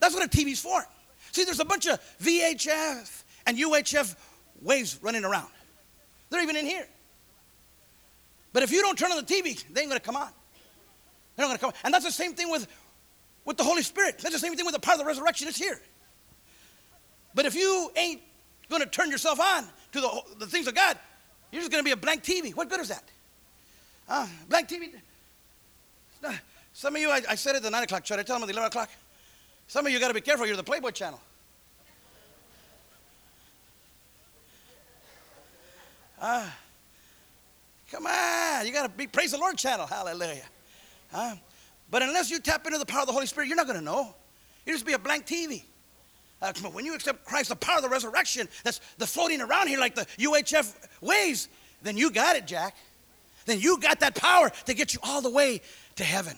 that's 0.00 0.14
what 0.14 0.24
a 0.24 0.28
TV's 0.28 0.60
for. 0.60 0.84
See, 1.32 1.44
there's 1.44 1.60
a 1.60 1.64
bunch 1.64 1.86
of 1.86 2.00
VHF 2.20 3.22
and 3.46 3.56
UHF 3.56 4.16
waves 4.60 4.98
running 5.02 5.24
around. 5.24 5.48
They're 6.30 6.42
even 6.42 6.56
in 6.56 6.66
here. 6.66 6.86
But 8.52 8.62
if 8.64 8.72
you 8.72 8.82
don't 8.82 8.98
turn 8.98 9.12
on 9.12 9.18
the 9.18 9.22
TV, 9.22 9.64
they 9.72 9.82
ain't 9.82 9.90
gonna 9.90 10.00
come 10.00 10.16
on. 10.16 10.30
They're 11.36 11.46
not 11.46 11.48
gonna 11.48 11.58
come. 11.58 11.68
On. 11.68 11.74
And 11.84 11.94
that's 11.94 12.04
the 12.04 12.10
same 12.10 12.34
thing 12.34 12.50
with, 12.50 12.66
with 13.44 13.56
the 13.56 13.64
Holy 13.64 13.82
Spirit. 13.82 14.18
That's 14.18 14.34
the 14.34 14.40
same 14.40 14.56
thing 14.56 14.64
with 14.64 14.74
the 14.74 14.80
power 14.80 14.94
of 14.94 15.00
the 15.00 15.04
resurrection. 15.04 15.46
It's 15.46 15.58
here. 15.58 15.80
But 17.34 17.46
if 17.46 17.54
you 17.54 17.92
ain't 17.94 18.20
gonna 18.68 18.86
turn 18.86 19.10
yourself 19.10 19.38
on 19.38 19.64
to 19.92 20.00
the, 20.00 20.20
the 20.40 20.46
things 20.46 20.66
of 20.66 20.74
God, 20.74 20.98
you're 21.52 21.60
just 21.60 21.70
gonna 21.70 21.84
be 21.84 21.92
a 21.92 21.96
blank 21.96 22.24
TV. 22.24 22.52
What 22.54 22.68
good 22.68 22.80
is 22.80 22.88
that? 22.88 23.04
Uh, 24.08 24.26
blank 24.48 24.68
TV. 24.68 24.90
Some 26.72 26.94
of 26.94 27.02
you, 27.02 27.10
I, 27.10 27.20
I 27.28 27.34
said 27.34 27.54
it 27.54 27.56
at 27.56 27.62
the 27.64 27.70
9 27.70 27.82
o'clock. 27.82 28.06
Should 28.06 28.18
I 28.18 28.22
tell 28.22 28.36
them 28.36 28.44
at 28.44 28.46
the 28.46 28.52
11 28.52 28.68
o'clock? 28.68 28.88
Some 29.66 29.84
of 29.84 29.92
you 29.92 30.00
got 30.00 30.08
to 30.08 30.14
be 30.14 30.20
careful. 30.20 30.46
You're 30.46 30.56
the 30.56 30.62
Playboy 30.62 30.90
channel. 30.90 31.20
Uh, 36.20 36.48
come 37.90 38.06
on. 38.06 38.66
You 38.66 38.72
got 38.72 38.84
to 38.84 38.88
be 38.88 39.06
Praise 39.06 39.32
the 39.32 39.38
Lord 39.38 39.58
channel. 39.58 39.86
Hallelujah. 39.86 40.44
Uh, 41.12 41.34
but 41.90 42.02
unless 42.02 42.30
you 42.30 42.40
tap 42.40 42.64
into 42.66 42.78
the 42.78 42.86
power 42.86 43.02
of 43.02 43.06
the 43.06 43.12
Holy 43.12 43.26
Spirit, 43.26 43.48
you're 43.48 43.56
not 43.56 43.66
going 43.66 43.78
to 43.78 43.84
know. 43.84 44.14
You 44.64 44.72
just 44.72 44.86
be 44.86 44.92
a 44.94 44.98
blank 44.98 45.26
TV. 45.26 45.64
Uh, 46.40 46.52
when 46.72 46.84
you 46.84 46.94
accept 46.94 47.24
Christ, 47.24 47.48
the 47.48 47.56
power 47.56 47.76
of 47.76 47.82
the 47.82 47.88
resurrection 47.88 48.48
that's 48.62 48.80
the 48.98 49.06
floating 49.06 49.40
around 49.40 49.66
here 49.66 49.80
like 49.80 49.94
the 49.94 50.06
UHF 50.18 50.74
waves, 51.00 51.48
then 51.82 51.96
you 51.96 52.10
got 52.10 52.36
it, 52.36 52.46
Jack 52.46 52.76
then 53.48 53.60
you 53.60 53.78
got 53.78 54.00
that 54.00 54.14
power 54.14 54.50
to 54.66 54.74
get 54.74 54.94
you 54.94 55.00
all 55.02 55.20
the 55.20 55.30
way 55.30 55.60
to 55.96 56.04
heaven. 56.04 56.36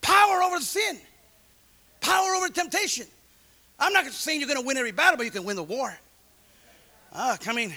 Power 0.00 0.42
over 0.42 0.60
sin, 0.60 0.98
power 2.00 2.34
over 2.34 2.48
temptation, 2.48 3.06
I'm 3.78 3.92
not 3.92 4.06
saying 4.06 4.40
you're 4.40 4.48
going 4.48 4.60
to 4.60 4.66
win 4.66 4.76
every 4.76 4.92
battle, 4.92 5.16
but 5.16 5.24
you 5.24 5.30
can 5.30 5.44
win 5.44 5.56
the 5.56 5.62
war. 5.62 5.96
Ah, 7.12 7.38
I 7.46 7.52
mean, 7.52 7.72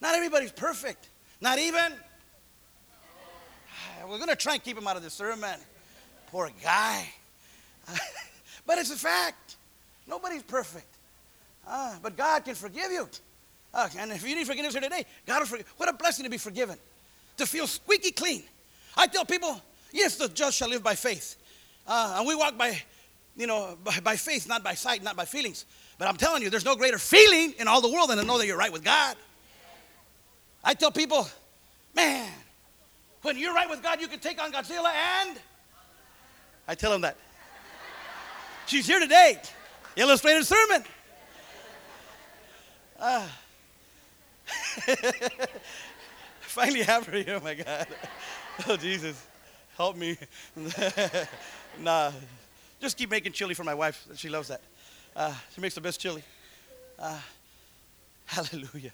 not 0.00 0.14
everybody's 0.14 0.52
perfect. 0.52 1.08
Not 1.40 1.58
even. 1.58 1.92
We're 4.08 4.16
going 4.16 4.28
to 4.28 4.36
try 4.36 4.54
and 4.54 4.62
keep 4.62 4.78
him 4.78 4.86
out 4.86 4.96
of 4.96 5.02
the 5.02 5.10
sermon. 5.10 5.58
Poor 6.28 6.50
guy. 6.62 7.08
but 8.66 8.78
it's 8.78 8.90
a 8.90 8.96
fact. 8.96 9.56
Nobody's 10.08 10.42
perfect. 10.42 10.86
Ah, 11.66 11.98
but 12.02 12.16
God 12.16 12.44
can 12.44 12.54
forgive 12.54 12.90
you. 12.90 13.08
Uh, 13.72 13.88
and 13.98 14.10
if 14.12 14.26
you 14.28 14.34
need 14.34 14.46
forgiveness 14.46 14.74
here 14.74 14.82
today, 14.82 15.04
God 15.26 15.40
will 15.40 15.46
forgive. 15.46 15.72
What 15.76 15.88
a 15.88 15.92
blessing 15.92 16.24
to 16.24 16.30
be 16.30 16.38
forgiven, 16.38 16.76
to 17.40 17.46
feel 17.46 17.66
squeaky 17.66 18.12
clean. 18.12 18.42
I 18.96 19.06
tell 19.06 19.24
people, 19.24 19.60
yes, 19.92 20.16
the 20.16 20.28
just 20.28 20.56
shall 20.56 20.68
live 20.68 20.82
by 20.82 20.94
faith. 20.94 21.36
Uh, 21.86 22.16
and 22.18 22.26
we 22.26 22.34
walk 22.34 22.56
by, 22.56 22.80
you 23.36 23.46
know, 23.46 23.76
by, 23.82 23.98
by 24.00 24.16
faith, 24.16 24.46
not 24.46 24.62
by 24.62 24.74
sight, 24.74 25.02
not 25.02 25.16
by 25.16 25.24
feelings. 25.24 25.64
But 25.98 26.08
I'm 26.08 26.16
telling 26.16 26.42
you, 26.42 26.50
there's 26.50 26.64
no 26.64 26.76
greater 26.76 26.98
feeling 26.98 27.54
in 27.58 27.66
all 27.66 27.80
the 27.80 27.90
world 27.90 28.10
than 28.10 28.18
to 28.18 28.24
know 28.24 28.38
that 28.38 28.46
you're 28.46 28.58
right 28.58 28.72
with 28.72 28.84
God. 28.84 29.16
I 30.62 30.74
tell 30.74 30.90
people, 30.90 31.28
man, 31.94 32.30
when 33.22 33.36
you're 33.38 33.54
right 33.54 33.68
with 33.68 33.82
God, 33.82 34.00
you 34.00 34.08
can 34.08 34.20
take 34.20 34.40
on 34.42 34.52
Godzilla 34.52 34.92
and 34.92 35.38
I 36.68 36.74
tell 36.74 36.92
them 36.92 37.00
that. 37.00 37.16
She's 38.66 38.86
here 38.86 39.00
today. 39.00 39.40
Illustrated 39.96 40.44
sermon. 40.44 40.84
Uh, 42.98 43.26
finally 46.54 46.82
have 46.82 47.06
her 47.06 47.16
here, 47.16 47.36
oh 47.36 47.40
my 47.40 47.54
God. 47.54 47.86
Oh, 48.68 48.76
Jesus. 48.76 49.24
Help 49.76 49.96
me. 49.96 50.18
nah. 51.80 52.12
Just 52.78 52.98
keep 52.98 53.10
making 53.10 53.32
chili 53.32 53.54
for 53.54 53.64
my 53.64 53.72
wife. 53.72 54.06
She 54.16 54.28
loves 54.28 54.48
that. 54.48 54.60
Uh, 55.16 55.32
she 55.54 55.62
makes 55.62 55.74
the 55.74 55.80
best 55.80 55.98
chili. 55.98 56.22
Uh, 56.98 57.18
hallelujah. 58.26 58.92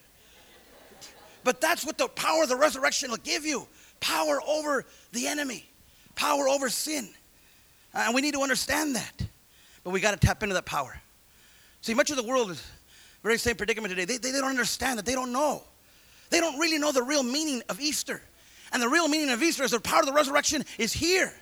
But 1.42 1.60
that's 1.60 1.84
what 1.84 1.98
the 1.98 2.06
power 2.06 2.44
of 2.44 2.48
the 2.48 2.54
resurrection 2.54 3.10
will 3.10 3.16
give 3.16 3.44
you 3.44 3.66
power 3.98 4.38
over 4.46 4.84
the 5.10 5.26
enemy, 5.26 5.68
power 6.14 6.48
over 6.48 6.68
sin. 6.68 7.08
Uh, 7.92 8.04
and 8.06 8.14
we 8.14 8.20
need 8.20 8.34
to 8.34 8.42
understand 8.42 8.94
that. 8.94 9.26
But 9.82 9.90
we 9.90 9.98
got 9.98 10.12
to 10.12 10.24
tap 10.24 10.44
into 10.44 10.54
that 10.54 10.66
power. 10.66 11.00
See, 11.80 11.94
much 11.94 12.10
of 12.10 12.16
the 12.16 12.22
world 12.22 12.52
is 12.52 12.64
very 13.24 13.38
same 13.38 13.56
predicament 13.56 13.90
today. 13.90 14.04
They, 14.04 14.18
they, 14.18 14.30
they 14.30 14.40
don't 14.40 14.50
understand 14.50 14.98
that. 14.98 15.06
They 15.06 15.14
don't 15.14 15.32
know. 15.32 15.64
They 16.30 16.40
don't 16.40 16.58
really 16.58 16.78
know 16.78 16.92
the 16.92 17.02
real 17.02 17.22
meaning 17.22 17.62
of 17.68 17.80
Easter. 17.80 18.22
And 18.72 18.82
the 18.82 18.88
real 18.88 19.08
meaning 19.08 19.30
of 19.30 19.42
Easter 19.42 19.64
is 19.64 19.70
the 19.70 19.80
power 19.80 20.00
of 20.00 20.06
the 20.06 20.12
resurrection 20.12 20.64
is 20.78 20.92
here. 20.92 21.32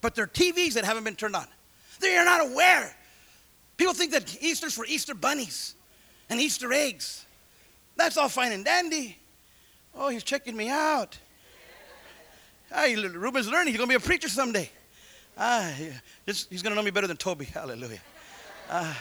But 0.00 0.14
there 0.14 0.24
are 0.24 0.28
TVs 0.28 0.74
that 0.74 0.84
haven't 0.84 1.04
been 1.04 1.16
turned 1.16 1.36
on. 1.36 1.46
They 2.00 2.16
are 2.16 2.24
not 2.24 2.40
aware. 2.50 2.94
People 3.76 3.94
think 3.94 4.12
that 4.12 4.42
Easter's 4.42 4.74
for 4.74 4.84
Easter 4.86 5.14
bunnies 5.14 5.74
and 6.30 6.40
Easter 6.40 6.72
eggs. 6.72 7.24
That's 7.96 8.16
all 8.16 8.28
fine 8.28 8.52
and 8.52 8.64
dandy. 8.64 9.18
Oh, 9.94 10.08
he's 10.08 10.24
checking 10.24 10.56
me 10.56 10.68
out. 10.68 11.18
Hey, 12.72 12.96
Ruben's 12.96 13.48
learning. 13.48 13.68
He's 13.68 13.76
going 13.76 13.88
to 13.88 13.98
be 13.98 14.02
a 14.02 14.06
preacher 14.06 14.28
someday. 14.28 14.70
Ah, 15.38 15.72
he's, 16.26 16.46
he's 16.50 16.62
going 16.62 16.72
to 16.72 16.76
know 16.76 16.82
me 16.82 16.90
better 16.90 17.06
than 17.06 17.16
Toby. 17.16 17.44
Hallelujah. 17.44 18.00
Ah, 18.70 18.98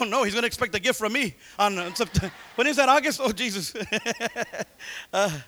Oh 0.00 0.04
no, 0.04 0.24
he's 0.24 0.32
going 0.32 0.42
to 0.42 0.46
expect 0.46 0.74
a 0.74 0.80
gift 0.80 0.98
from 0.98 1.12
me 1.12 1.34
on 1.58 1.78
uh, 1.78 1.92
September. 1.94 2.32
When 2.54 2.66
is 2.66 2.76
that? 2.76 2.88
August? 2.88 3.20
Oh 3.22 3.32
Jesus. 3.32 3.74
uh, 5.12 5.38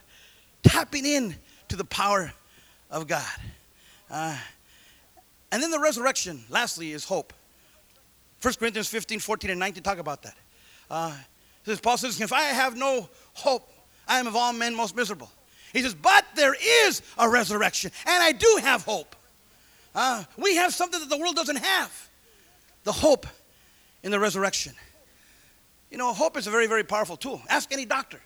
tapping 0.63 1.07
in 1.07 1.37
to 1.69 1.77
the 1.77 1.85
power 1.85 2.33
of 2.91 3.07
God. 3.07 3.27
Uh, 4.11 4.37
and 5.51 5.63
then 5.63 5.71
the 5.71 5.79
resurrection, 5.79 6.45
lastly, 6.51 6.93
is 6.93 7.05
hope. 7.05 7.33
1 8.43 8.55
Corinthians 8.55 8.89
15, 8.89 9.21
14, 9.21 9.51
and 9.51 9.61
19 9.61 9.83
talk 9.83 9.99
about 9.99 10.23
that. 10.23 10.37
Uh, 10.91 11.17
says, 11.65 11.81
Paul 11.81 11.97
says, 11.97 12.21
If 12.21 12.33
I 12.33 12.43
have 12.43 12.77
no 12.77 13.09
hope, 13.33 13.73
I 14.07 14.18
am 14.18 14.27
of 14.27 14.37
all 14.37 14.53
men 14.53 14.75
most 14.75 14.95
miserable. 14.95 15.31
He 15.73 15.81
says, 15.81 15.95
But 15.95 16.25
there 16.35 16.55
is 16.87 17.03
a 17.18 17.29
resurrection, 17.29 17.90
and 18.07 18.23
I 18.23 18.33
do 18.33 18.59
have 18.62 18.83
hope. 18.83 19.16
Uh, 19.95 20.25
we 20.37 20.57
have 20.57 20.75
something 20.75 21.01
that 21.01 21.09
the 21.09 21.18
world 21.18 21.37
doesn't 21.37 21.57
have 21.57 22.11
the 22.83 22.92
hope 22.92 23.27
in 24.05 24.12
the 24.12 24.21
resurrection. 24.21 24.75
You 25.90 25.99
know, 25.99 26.12
hope 26.12 26.37
is 26.37 26.47
a 26.47 26.51
very, 26.51 26.69
very 26.69 26.85
powerful 26.85 27.17
tool. 27.17 27.43
Ask 27.49 27.73
any 27.73 27.85
doctor. 27.85 28.21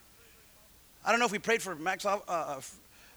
I 1.04 1.10
don't 1.10 1.20
know 1.20 1.26
if 1.26 1.32
we 1.32 1.38
prayed 1.38 1.62
for 1.62 1.74
Max, 1.76 2.04
uh, 2.04 2.18
uh, 2.28 2.60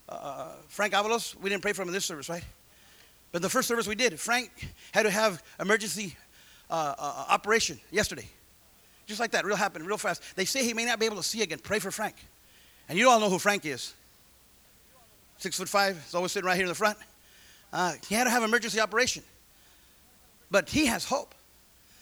uh, 0.07 0.47
Frank 0.67 0.93
Avalos. 0.93 1.35
We 1.41 1.49
didn't 1.49 1.63
pray 1.63 1.73
for 1.73 1.81
him 1.81 1.89
in 1.89 1.93
this 1.93 2.05
service, 2.05 2.29
right? 2.29 2.43
But 3.31 3.41
the 3.41 3.49
first 3.49 3.67
service 3.67 3.87
we 3.87 3.95
did, 3.95 4.19
Frank 4.19 4.51
had 4.91 5.03
to 5.03 5.09
have 5.09 5.41
emergency 5.59 6.15
uh, 6.69 6.93
uh, 6.97 7.25
operation 7.29 7.79
yesterday. 7.89 8.29
Just 9.07 9.19
like 9.19 9.31
that, 9.31 9.43
real 9.43 9.55
happened, 9.55 9.85
real 9.87 9.97
fast. 9.97 10.21
They 10.35 10.45
say 10.45 10.63
he 10.63 10.73
may 10.73 10.85
not 10.85 10.99
be 10.99 11.05
able 11.05 11.17
to 11.17 11.23
see 11.23 11.41
again. 11.41 11.59
Pray 11.59 11.79
for 11.79 11.91
Frank. 11.91 12.15
And 12.87 12.97
you 12.97 13.09
all 13.09 13.19
know 13.19 13.29
who 13.29 13.39
Frank 13.39 13.65
is. 13.65 13.93
Six 15.37 15.57
foot 15.57 15.67
five, 15.67 15.99
he's 16.03 16.13
always 16.13 16.31
sitting 16.31 16.45
right 16.45 16.55
here 16.55 16.65
in 16.65 16.69
the 16.69 16.75
front. 16.75 16.97
Uh, 17.73 17.93
he 18.07 18.13
had 18.13 18.25
to 18.25 18.29
have 18.29 18.43
emergency 18.43 18.79
operation. 18.79 19.23
But 20.51 20.69
he 20.69 20.85
has 20.85 21.05
hope. 21.05 21.33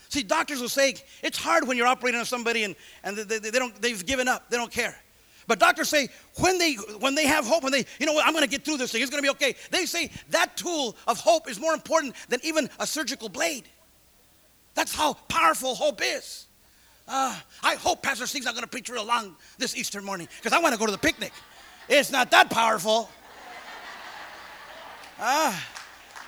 See, 0.10 0.24
doctors 0.24 0.60
will 0.60 0.70
say 0.70 0.96
it's 1.22 1.38
hard 1.38 1.68
when 1.68 1.78
you're 1.78 1.88
operating 1.88 2.20
on 2.20 2.26
somebody 2.26 2.64
and, 2.64 2.76
and 3.04 3.16
they, 3.16 3.38
they, 3.38 3.52
they 3.52 3.60
don't, 3.60 3.80
they've 3.80 4.04
given 4.06 4.28
up, 4.28 4.50
they 4.50 4.58
don't 4.58 4.72
care. 4.72 4.96
But 5.46 5.60
doctors 5.60 5.90
say 5.90 6.10
when 6.36 6.58
they 6.60 6.74
when 7.00 7.16
they 7.16 7.26
have 7.26 7.46
hope, 7.46 7.64
when 7.64 7.72
they, 7.72 7.86
you 8.00 8.06
know 8.06 8.14
what, 8.14 8.26
I'm 8.26 8.34
gonna 8.34 8.46
get 8.46 8.64
through 8.66 8.78
this 8.78 8.92
thing, 8.92 9.02
it's 9.02 9.10
gonna 9.10 9.24
be 9.24 9.30
okay. 9.32 9.56
They 9.72 9.86
say 9.86 10.12
that 10.30 10.58
tool 10.58 10.96
of 11.08 11.20
hope 11.20 11.50
is 11.50 11.60
more 11.60 11.74
important 11.74 12.16
than 12.28 12.40
even 12.44 12.70
a 12.80 12.86
surgical 12.86 13.30
blade. 13.30 13.64
That's 14.76 14.94
how 14.94 15.14
powerful 15.28 15.74
hope 15.74 16.02
is. 16.04 16.46
Uh, 17.08 17.36
I 17.64 17.76
hope 17.76 18.04
Pastor 18.04 18.28
Steve's 18.28 18.46
not 18.46 18.54
gonna 18.54 18.68
preach 18.68 18.90
real 18.90 19.06
long 19.06 19.36
this 19.58 19.76
Easter 19.76 20.02
morning 20.02 20.28
because 20.38 20.54
I 20.54 20.60
want 20.60 20.74
to 20.74 20.80
go 20.80 20.86
to 20.86 20.92
the 20.92 21.00
picnic. 21.00 21.34
It's 21.88 22.12
not 22.12 22.30
that 22.30 22.52
powerful. 22.52 23.10
Uh, 25.20 25.60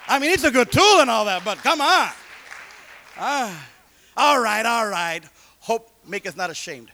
I 0.08 0.18
mean, 0.20 0.32
it's 0.32 0.44
a 0.44 0.52
good 0.52 0.72
tool 0.72 1.00
and 1.00 1.10
all 1.10 1.26
that, 1.26 1.46
but 1.46 1.60
come 1.60 1.80
on. 1.80 2.10
Ah. 3.18 3.68
All 4.18 4.42
right, 4.42 4.66
all 4.66 4.88
right. 4.88 5.24
Hope 5.60 5.90
maketh 6.08 6.36
not 6.36 6.50
ashamed. 6.50 6.92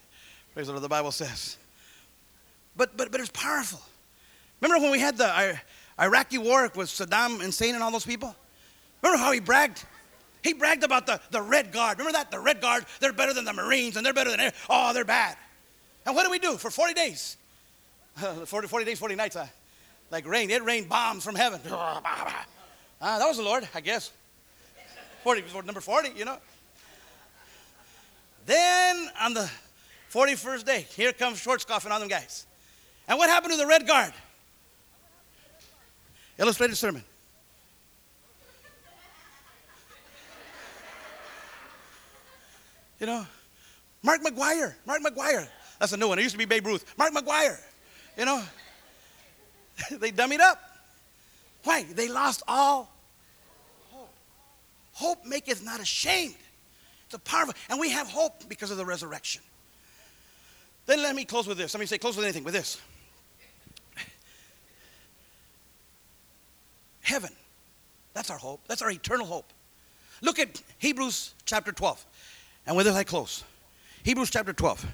Praise 0.54 0.68
the 0.68 0.74
Lord, 0.74 0.84
the 0.84 0.90
Bible 0.90 1.12
says. 1.12 1.58
But, 2.76 2.96
but, 2.96 3.12
but 3.12 3.20
it's 3.20 3.30
powerful. 3.30 3.82
Remember 4.62 4.82
when 4.84 4.92
we 4.92 5.00
had 5.00 5.18
the 5.18 5.60
Iraqi 6.00 6.38
war 6.38 6.72
with 6.76 6.90
Saddam 6.90 7.42
Hussein 7.42 7.76
and 7.76 7.84
all 7.84 7.92
those 7.92 8.06
people? 8.06 8.36
Remember 9.02 9.24
how 9.24 9.32
he 9.32 9.40
bragged? 9.40 9.84
He 10.44 10.54
bragged 10.54 10.84
about 10.84 11.06
the, 11.06 11.20
the 11.32 11.42
Red 11.42 11.72
Guard. 11.72 11.98
Remember 11.98 12.18
that? 12.18 12.32
The 12.32 12.40
Red 12.40 12.62
Guard, 12.62 12.86
they're 13.00 13.14
better 13.14 13.34
than 13.34 13.46
the 13.46 13.54
Marines 13.54 13.98
and 13.98 14.06
they're 14.06 14.14
better 14.14 14.36
than, 14.36 14.52
oh, 14.70 14.94
they're 14.94 15.06
bad. 15.06 15.38
And 16.06 16.16
what 16.16 16.24
did 16.24 16.32
we 16.32 16.40
do 16.40 16.58
for 16.58 16.70
40 16.70 16.94
days? 16.94 17.38
40, 18.46 18.68
40 18.68 18.86
days, 18.86 19.00
40 19.00 19.16
nights, 19.16 19.36
uh, 19.36 19.48
like 20.10 20.28
rain. 20.28 20.50
It 20.50 20.64
rained 20.64 20.90
bombs 20.90 21.24
from 21.24 21.36
heaven. 21.36 21.60
Uh, 21.70 22.00
that 23.02 23.28
was 23.28 23.38
the 23.38 23.44
Lord, 23.44 23.68
I 23.76 23.82
guess. 23.82 24.12
40, 25.24 25.44
number 25.66 25.82
40, 25.82 26.12
you 26.16 26.26
know. 26.26 26.38
Then 28.48 29.10
on 29.22 29.34
the 29.34 29.52
41st 30.12 30.64
day, 30.64 30.88
here 30.96 31.12
comes 31.12 31.44
Schwarzkopf 31.44 31.84
and 31.84 31.92
all 31.92 32.00
them 32.00 32.08
guys. 32.08 32.46
And 33.08 33.20
what 33.20 33.30
happened 33.30 33.52
to 33.52 33.58
the 33.58 33.68
Red 33.68 33.86
Guard? 33.86 34.14
Illustrated 36.38 36.78
sermon. 36.78 37.04
You 43.00 43.06
know, 43.06 43.28
Mark 44.02 44.22
McGwire, 44.24 44.74
Mark 44.86 45.02
McGwire. 45.02 45.48
That's 45.78 45.92
a 45.92 45.98
new 45.98 46.08
one. 46.08 46.18
It 46.18 46.24
used 46.24 46.34
to 46.34 46.40
be 46.40 46.46
Babe 46.46 46.66
Ruth. 46.66 46.98
Mark 46.98 47.14
McGwire. 47.14 47.60
You 48.18 48.26
know, 48.26 48.42
they 49.92 50.12
dummied 50.12 50.40
up. 50.40 50.60
Why? 51.66 51.84
They 51.84 52.08
lost 52.08 52.44
all 52.48 52.90
hope. 53.92 54.10
Hope 54.94 55.26
maketh 55.26 55.64
not 55.66 55.82
ashamed. 55.82 56.36
It's 57.08 57.18
power 57.24 57.46
powerful, 57.46 57.54
and 57.70 57.80
we 57.80 57.90
have 57.92 58.08
hope 58.08 58.50
because 58.50 58.70
of 58.70 58.78
the 58.78 58.86
resurrection. 58.86 59.42
Then 60.86 61.02
let 61.02 61.16
me 61.16 61.26
close 61.26 61.48
with 61.48 61.58
this. 61.58 61.74
Let 61.74 61.80
me 61.80 61.86
say, 61.86 61.98
close 61.98 62.16
with 62.16 62.26
anything, 62.26 62.44
with 62.44 62.54
this. 62.54 62.82
Heaven. 67.02 67.32
That's 68.14 68.30
our 68.30 68.38
hope. 68.38 68.62
That's 68.68 68.82
our 68.82 68.92
eternal 68.92 69.26
hope. 69.26 69.54
Look 70.22 70.40
at 70.40 70.62
Hebrews 70.80 71.34
chapter 71.46 71.72
12. 71.72 72.06
And 72.66 72.76
with 72.76 72.86
this 72.86 72.96
I 72.96 73.04
close. 73.04 73.44
Hebrews 74.04 74.30
chapter 74.30 74.52
12. 74.52 74.86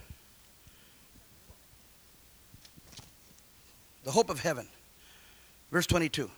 The 4.03 4.11
hope 4.11 4.29
of 4.29 4.39
heaven. 4.39 4.67
Verse 5.71 5.87
22. 5.87 6.29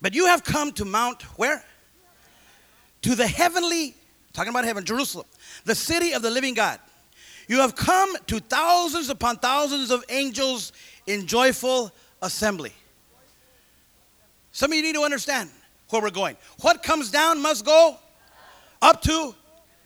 But 0.00 0.14
you 0.14 0.26
have 0.26 0.44
come 0.44 0.72
to 0.72 0.84
Mount 0.84 1.22
where? 1.38 1.64
To 3.02 3.14
the 3.14 3.26
heavenly, 3.26 3.94
talking 4.32 4.50
about 4.50 4.64
heaven, 4.64 4.84
Jerusalem, 4.84 5.26
the 5.64 5.74
city 5.74 6.12
of 6.12 6.22
the 6.22 6.30
living 6.30 6.54
God. 6.54 6.80
You 7.48 7.60
have 7.60 7.76
come 7.76 8.16
to 8.26 8.40
thousands 8.40 9.08
upon 9.08 9.36
thousands 9.36 9.90
of 9.90 10.04
angels 10.08 10.72
in 11.06 11.26
joyful 11.26 11.92
assembly. 12.20 12.72
Some 14.52 14.72
of 14.72 14.76
you 14.76 14.82
need 14.82 14.94
to 14.94 15.02
understand 15.02 15.50
where 15.90 16.02
we're 16.02 16.10
going. 16.10 16.36
What 16.60 16.82
comes 16.82 17.10
down 17.10 17.40
must 17.40 17.64
go 17.64 17.96
up 18.82 19.02
to 19.02 19.34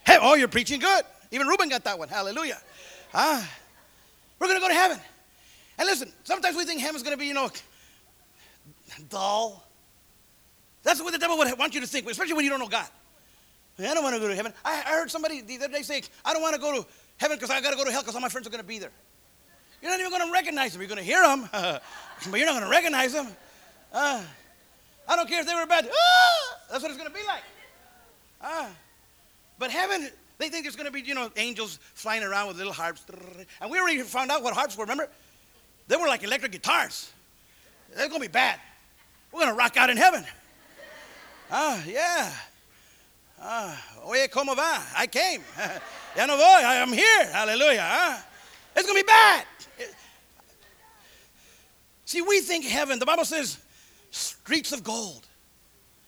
heaven. 0.05 0.27
Oh, 0.27 0.35
you're 0.35 0.49
preaching 0.49 0.81
good. 0.81 1.03
Even 1.31 1.47
Reuben 1.47 1.69
got 1.69 1.85
that 1.85 1.99
one. 1.99 2.09
Hallelujah. 2.09 2.59
Ah, 3.13 3.49
we're 4.39 4.47
going 4.47 4.59
to 4.59 4.63
go 4.63 4.69
to 4.69 4.75
heaven. 4.75 4.99
And 5.79 5.87
listen, 5.87 6.13
sometimes 6.25 6.57
we 6.57 6.65
think 6.65 6.81
heaven's 6.81 7.03
going 7.03 7.15
to 7.15 7.19
be, 7.19 7.27
you 7.27 7.35
know, 7.35 7.51
dull. 9.09 9.65
That's 10.83 11.03
what 11.03 11.13
the 11.13 11.19
devil 11.19 11.37
would 11.39 11.59
want 11.59 11.75
you 11.75 11.81
to 11.81 11.87
think, 11.87 12.09
especially 12.09 12.35
when 12.35 12.45
you 12.45 12.51
don't 12.51 12.61
know 12.61 12.69
God. 12.69 12.89
I 13.79 13.95
don't 13.95 14.03
want 14.03 14.15
to 14.15 14.21
go 14.21 14.29
to 14.29 14.35
heaven. 14.35 14.53
I, 14.65 14.83
heard 14.83 15.11
somebody 15.11 15.41
the 15.41 15.57
other 15.57 15.69
day 15.69 15.83
say, 15.83 16.03
I 16.25 16.33
don't 16.33 16.43
want 16.43 16.55
to 16.55 16.61
go 16.61 16.83
to 16.83 16.87
heaven 17.17 17.37
because 17.37 17.51
I 17.51 17.61
got 17.61 17.71
to 17.71 17.77
go 17.77 17.85
to 17.85 17.91
hell 17.91 18.03
because 18.03 18.15
all 18.15 18.21
my 18.21 18.29
friends 18.29 18.47
are 18.47 18.51
going 18.51 18.63
to 18.63 18.67
be 18.67 18.79
there. 18.79 18.91
You're 19.81 19.91
not 19.91 20.01
even 20.01 20.11
going 20.11 20.27
to 20.27 20.33
recognize 20.33 20.73
them. 20.73 20.83
You're 20.83 20.89
going 20.89 20.99
to 20.99 21.05
hear 21.05 21.23
them, 21.23 21.49
but 21.53 22.39
you're 22.39 22.47
not 22.47 22.53
going 22.53 22.65
to 22.65 22.71
recognize 22.71 23.13
them. 23.13 23.29
Uh, 23.93 24.23
I 25.09 25.17
don't 25.17 25.29
care 25.29 25.41
if 25.41 25.47
they 25.47 25.55
were 25.55 25.67
bad. 25.67 25.89
Ah, 25.91 26.59
that's 26.71 26.83
what 26.83 26.91
it's 26.91 26.99
going 26.99 27.11
to 27.11 27.17
be 27.17 27.25
like. 27.27 27.43
Ah. 28.43 28.69
But 29.59 29.71
heaven, 29.71 30.11
they 30.39 30.49
think 30.49 30.65
there's 30.65 30.77
going 30.77 30.87
to 30.87 30.93
be, 30.93 31.01
you 31.01 31.15
know, 31.15 31.31
angels 31.37 31.79
flying 31.95 32.23
around 32.23 32.49
with 32.49 32.59
little 32.59 32.73
harps. 32.73 33.03
And 33.61 33.71
we 33.71 33.79
already 33.79 34.01
found 34.03 34.31
out 34.31 34.43
what 34.43 34.55
harps 34.55 34.77
were, 34.77 34.85
remember? 34.85 35.09
They 35.89 35.97
were 35.97 36.07
like 36.07 36.23
electric 36.23 36.53
guitars. 36.53 37.11
They're 37.95 38.09
going 38.09 38.21
to 38.21 38.29
be 38.29 38.33
bad. 38.33 38.61
We're 39.33 39.41
going 39.41 39.53
to 39.53 39.59
rock 39.59 39.77
out 39.77 39.91
in 39.91 39.97
heaven. 39.97 40.25
Ah, 41.51 41.83
yeah. 41.87 42.33
Ah, 43.43 43.83
oye, 44.05 44.29
¿cómo 44.29 44.55
va? 44.57 44.83
I 44.97 45.07
came. 45.07 45.43
ya 46.17 46.27
no 46.27 46.37
voy. 46.37 46.45
I 46.45 46.77
am 46.77 46.93
here. 46.93 47.27
Hallelujah. 47.33 47.83
Ah. 47.83 48.27
It's 48.77 48.87
going 48.87 48.99
to 48.99 49.05
be 49.05 49.07
bad. 49.07 49.45
See, 52.05 52.23
we 52.23 52.41
think 52.41 52.65
heaven, 52.65 52.99
the 52.99 53.07
Bible 53.07 53.25
says 53.25 53.59
streets 54.11 54.73
of 54.73 54.83
gold. 54.83 55.27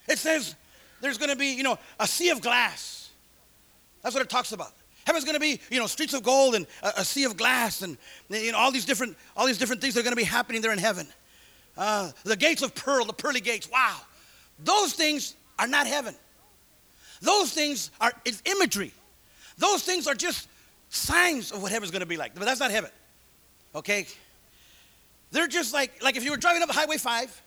It 0.08 0.18
says 0.18 0.54
there's 1.00 1.18
going 1.18 1.30
to 1.30 1.36
be, 1.36 1.54
you 1.54 1.62
know, 1.62 1.78
a 2.00 2.06
sea 2.06 2.30
of 2.30 2.40
glass. 2.40 3.10
That's 4.02 4.14
what 4.14 4.22
it 4.22 4.28
talks 4.28 4.52
about. 4.52 4.72
Heaven's 5.06 5.24
going 5.24 5.34
to 5.34 5.40
be, 5.40 5.60
you 5.70 5.78
know, 5.78 5.86
streets 5.86 6.14
of 6.14 6.22
gold 6.22 6.54
and 6.54 6.66
a, 6.82 6.92
a, 6.98 7.04
sea 7.04 7.24
of 7.24 7.36
glass 7.36 7.82
and 7.82 7.96
you 8.28 8.52
know 8.52 8.58
all 8.58 8.70
these 8.70 8.84
different 8.84 9.16
all 9.36 9.46
these 9.46 9.58
different 9.58 9.80
things 9.80 9.94
that 9.94 10.00
are 10.00 10.04
going 10.04 10.12
to 10.12 10.20
be 10.20 10.24
happening 10.24 10.60
there 10.60 10.72
in 10.72 10.78
heaven. 10.78 11.06
Uh, 11.76 12.10
the 12.24 12.36
gates 12.36 12.62
of 12.62 12.74
pearl, 12.74 13.04
the 13.04 13.12
pearly 13.12 13.40
gates. 13.40 13.68
Wow, 13.70 13.96
those 14.64 14.92
things 14.92 15.34
are 15.58 15.66
not 15.66 15.86
heaven. 15.86 16.14
Those 17.20 17.52
things 17.52 17.90
are 18.00 18.12
it's 18.24 18.42
imagery. 18.44 18.92
Those 19.58 19.82
things 19.82 20.06
are 20.06 20.14
just 20.14 20.48
signs 20.88 21.52
of 21.52 21.62
what 21.62 21.70
heaven's 21.70 21.90
going 21.90 22.00
to 22.00 22.06
be 22.06 22.16
like. 22.16 22.34
But 22.34 22.44
that's 22.44 22.60
not 22.60 22.70
heaven. 22.70 22.90
Okay? 23.74 24.06
They're 25.30 25.48
just 25.48 25.72
like 25.72 26.02
like 26.02 26.16
if 26.16 26.24
you 26.24 26.30
were 26.30 26.36
driving 26.36 26.62
up 26.62 26.70
Highway 26.70 26.98
5 26.98 27.42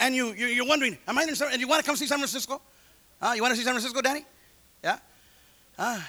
and 0.00 0.14
you, 0.14 0.32
you 0.32 0.64
are 0.64 0.68
wondering, 0.68 0.96
am 1.06 1.18
I 1.18 1.22
in 1.24 1.34
San, 1.34 1.52
and 1.52 1.60
you 1.60 1.68
want 1.68 1.82
to 1.82 1.86
come 1.86 1.96
see 1.96 2.06
San 2.06 2.18
Francisco? 2.18 2.60
Uh, 3.20 3.32
you 3.36 3.42
want 3.42 3.52
to 3.52 3.56
see 3.56 3.64
San 3.64 3.74
Francisco, 3.74 4.00
Danny? 4.00 4.24
Yeah? 4.82 4.98
Uh, 5.78 6.00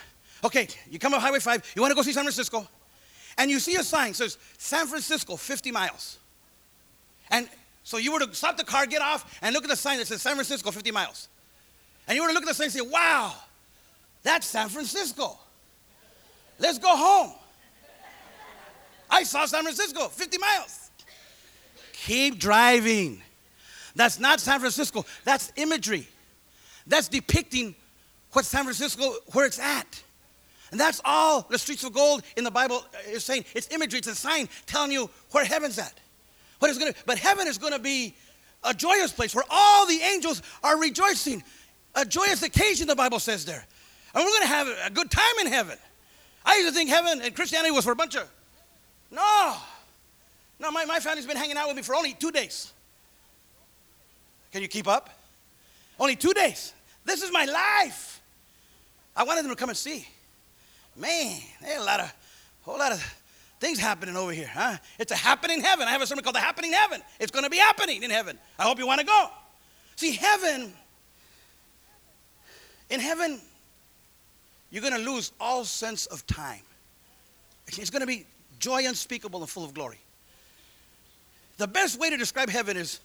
okay, 0.46 0.68
you 0.90 0.98
come 0.98 1.14
up 1.14 1.22
Highway 1.22 1.40
5, 1.40 1.74
you 1.76 1.82
want 1.82 1.92
to 1.92 1.96
go 1.96 2.02
see 2.02 2.14
San 2.14 2.24
Francisco, 2.24 2.66
and 3.38 3.52
you 3.52 3.60
see 3.60 3.76
a 3.76 3.84
sign 3.84 4.14
says 4.14 4.38
San 4.58 4.88
Francisco, 4.88 5.36
50 5.36 5.72
miles. 5.72 6.20
And 7.30 7.50
so 7.84 7.98
you 7.98 8.12
were 8.12 8.20
to 8.20 8.34
stop 8.34 8.58
the 8.58 8.64
car, 8.64 8.86
get 8.86 9.02
off, 9.02 9.40
and 9.42 9.54
look 9.54 9.64
at 9.64 9.70
the 9.70 9.76
sign 9.76 9.98
that 9.98 10.08
says 10.08 10.22
San 10.22 10.36
Francisco, 10.36 10.72
50 10.72 10.92
miles. 10.92 11.30
And 12.08 12.16
you 12.16 12.22
were 12.22 12.28
to 12.30 12.34
look 12.34 12.44
at 12.44 12.50
the 12.50 12.54
sign 12.54 12.66
and 12.66 12.74
say, 12.74 12.82
wow, 12.82 13.34
that's 14.24 14.46
San 14.46 14.70
Francisco. 14.70 15.38
Let's 16.60 16.78
go 16.78 16.96
home. 16.96 17.34
I 19.10 19.24
saw 19.24 19.46
San 19.46 19.64
Francisco, 19.64 20.08
50 20.08 20.38
miles. 20.38 20.92
Keep 21.94 22.40
driving. 22.40 23.22
That's 23.96 24.20
not 24.20 24.40
San 24.40 24.60
Francisco. 24.60 25.06
That's 25.26 25.52
imagery. 25.56 26.08
That's 26.88 27.08
depicting 27.08 27.76
what 28.32 28.46
San 28.46 28.64
Francisco, 28.64 29.14
where 29.34 29.46
it's 29.46 29.60
at. 29.60 30.04
And 30.72 30.80
that's 30.80 31.02
all 31.04 31.46
the 31.50 31.60
streets 31.60 31.84
of 31.84 31.94
gold 31.94 32.24
in 32.38 32.44
the 32.44 32.52
Bible 32.52 32.86
is 33.10 33.26
saying. 33.26 33.44
It's 33.54 33.68
imagery, 33.72 34.00
it's 34.00 34.08
a 34.08 34.16
sign 34.16 34.48
telling 34.66 34.92
you 34.92 35.10
where 35.32 35.44
heaven's 35.44 35.78
at. 35.78 35.94
What 36.62 36.70
is 36.70 36.78
gonna, 36.78 36.94
but 37.08 37.18
heaven 37.18 37.48
is 37.48 37.58
going 37.58 37.74
to 37.74 37.80
be 37.80 38.14
a 38.64 38.72
joyous 38.72 39.12
place 39.12 39.34
where 39.34 39.44
all 39.50 39.88
the 39.88 40.00
angels 40.00 40.44
are 40.64 40.80
rejoicing. 40.80 41.44
A 41.96 42.06
joyous 42.06 42.44
occasion, 42.44 42.88
the 42.88 42.96
Bible 42.96 43.18
says 43.18 43.46
there. 43.46 43.66
And 44.14 44.24
we're 44.24 44.30
going 44.30 44.42
to 44.44 44.48
have 44.48 44.68
a 44.86 44.92
good 44.92 45.10
time 45.10 45.40
in 45.40 45.48
heaven. 45.48 45.76
I 46.46 46.58
used 46.58 46.70
to 46.70 46.76
think 46.76 46.92
heaven 46.92 47.20
and 47.24 47.36
Christianity 47.36 47.72
was 47.72 47.84
for 47.84 47.94
a 47.94 47.96
bunch 47.96 48.16
of. 48.16 48.30
No. 49.10 49.56
No, 50.60 50.70
my, 50.70 50.86
my 50.86 51.00
family's 51.00 51.26
been 51.26 51.36
hanging 51.36 51.58
out 51.58 51.66
with 51.66 51.78
me 51.78 51.82
for 51.82 51.96
only 51.96 52.14
two 52.14 52.32
days. 52.32 52.72
Can 54.52 54.62
you 54.62 54.68
keep 54.68 54.88
up? 54.88 55.10
Only 56.00 56.16
two 56.16 56.34
days. 56.34 56.74
This 57.06 57.24
is 57.24 57.32
my 57.32 57.46
life. 57.46 58.22
I 59.16 59.24
wanted 59.24 59.46
them 59.46 59.50
to 59.50 59.56
come 59.56 59.70
and 59.70 59.78
see. 59.78 60.08
Man, 60.96 61.40
there's 61.60 61.82
a 61.82 61.84
lot 61.84 62.02
of, 62.02 62.14
whole 62.62 62.78
lot 62.78 62.92
of 62.92 63.21
things 63.62 63.80
happening 63.80 64.18
over 64.18 64.32
here, 64.32 64.50
huh? 64.52 64.78
It's 65.00 65.12
a 65.12 65.16
happening 65.16 65.62
heaven. 65.62 65.88
I 65.88 65.92
have 65.92 66.02
a 66.02 66.08
sermon 66.08 66.24
called 66.24 66.36
The 66.36 66.40
Happening 66.40 66.74
Heaven. 66.74 67.02
It's 67.20 67.32
going 67.32 67.46
to 67.46 67.50
be 67.50 67.58
happening 67.58 68.04
in 68.04 68.10
heaven. 68.10 68.38
I 68.60 68.64
hope 68.64 68.80
you 68.80 68.88
want 68.88 69.00
to 69.00 69.06
go. 69.06 69.28
See, 69.96 70.14
heaven, 70.14 70.74
in 72.90 73.00
heaven, 73.00 73.40
you're 74.72 74.82
going 74.82 74.96
to 74.96 75.12
lose 75.12 75.32
all 75.40 75.64
sense 75.64 76.08
of 76.08 76.26
time. 76.28 76.62
It's 77.68 77.90
going 77.90 78.02
to 78.02 78.08
be 78.08 78.26
joy 78.60 78.86
unspeakable 78.88 79.40
and 79.40 79.50
full 79.50 79.64
of 79.64 79.74
glory. 79.74 80.00
The 81.58 81.68
best 81.68 82.00
way 82.00 82.10
to 82.10 82.18
describe 82.18 82.50
heaven 82.50 82.76
is 82.76 83.00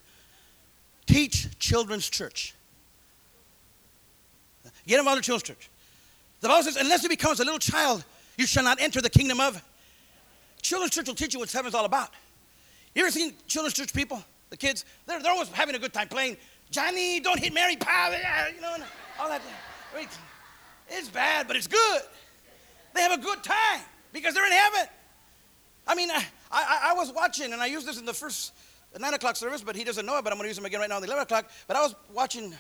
Teach 1.06 1.58
children's 1.58 2.08
church. 2.10 2.54
Get 4.86 4.98
involved 4.98 5.18
in 5.18 5.22
children's 5.22 5.44
church. 5.44 5.70
The 6.40 6.48
Bible 6.48 6.64
says, 6.64 6.76
unless 6.76 7.02
he 7.02 7.08
becomes 7.08 7.40
a 7.40 7.44
little 7.44 7.58
child, 7.58 8.04
you 8.36 8.46
shall 8.46 8.64
not 8.64 8.80
enter 8.80 9.00
the 9.00 9.10
kingdom 9.10 9.40
of. 9.40 9.62
Children's 10.66 10.94
church 10.94 11.07
will 11.07 11.14
teach 11.14 11.33
you 11.33 11.38
what 11.38 11.52
heaven's 11.52 11.76
all 11.76 11.85
about. 11.85 12.11
You 12.92 13.02
ever 13.02 13.12
seen 13.12 13.35
children's 13.46 13.74
church 13.74 13.94
people? 13.94 14.20
The 14.50 14.57
kids, 14.57 14.85
they're, 15.07 15.22
they're 15.22 15.31
always 15.31 15.48
having 15.50 15.76
a 15.76 15.79
good 15.79 15.92
time 15.92 16.09
playing. 16.09 16.37
Johnny, 16.72 17.20
don't 17.20 17.38
hit 17.38 17.55
Mary, 17.55 17.76
pal. 17.76 18.11
You 18.52 18.61
know, 18.61 18.85
all 19.20 19.29
that. 19.29 19.40
It's 20.88 21.09
bad, 21.09 21.46
but 21.46 21.55
it's 21.55 21.68
good. 21.68 22.00
They 22.96 23.02
have 23.02 23.12
a 23.12 23.22
good 23.22 23.44
time 23.44 23.81
because 24.12 24.35
they're 24.35 24.44
in 24.44 24.50
heaven. 24.50 24.88
I 25.87 25.94
mean, 25.94 26.11
I, 26.11 26.24
I, 26.50 26.90
I 26.90 26.94
was 26.94 27.12
watching, 27.12 27.52
and 27.52 27.62
I 27.62 27.66
used 27.66 27.87
this 27.87 28.00
in 28.00 28.05
the 28.05 28.14
first 28.14 28.52
9 28.98 29.14
o'clock 29.14 29.37
service, 29.37 29.62
but 29.62 29.76
he 29.76 29.85
doesn't 29.85 30.05
know 30.05 30.18
it, 30.18 30.24
but 30.24 30.33
I'm 30.33 30.37
going 30.37 30.46
to 30.46 30.48
use 30.48 30.59
him 30.59 30.64
again 30.64 30.81
right 30.81 30.88
now 30.88 30.96
at 30.96 31.02
the 31.02 31.07
11 31.07 31.22
o'clock. 31.22 31.48
But 31.68 31.76
I 31.76 31.83
was 31.83 31.94
watching, 32.12 32.52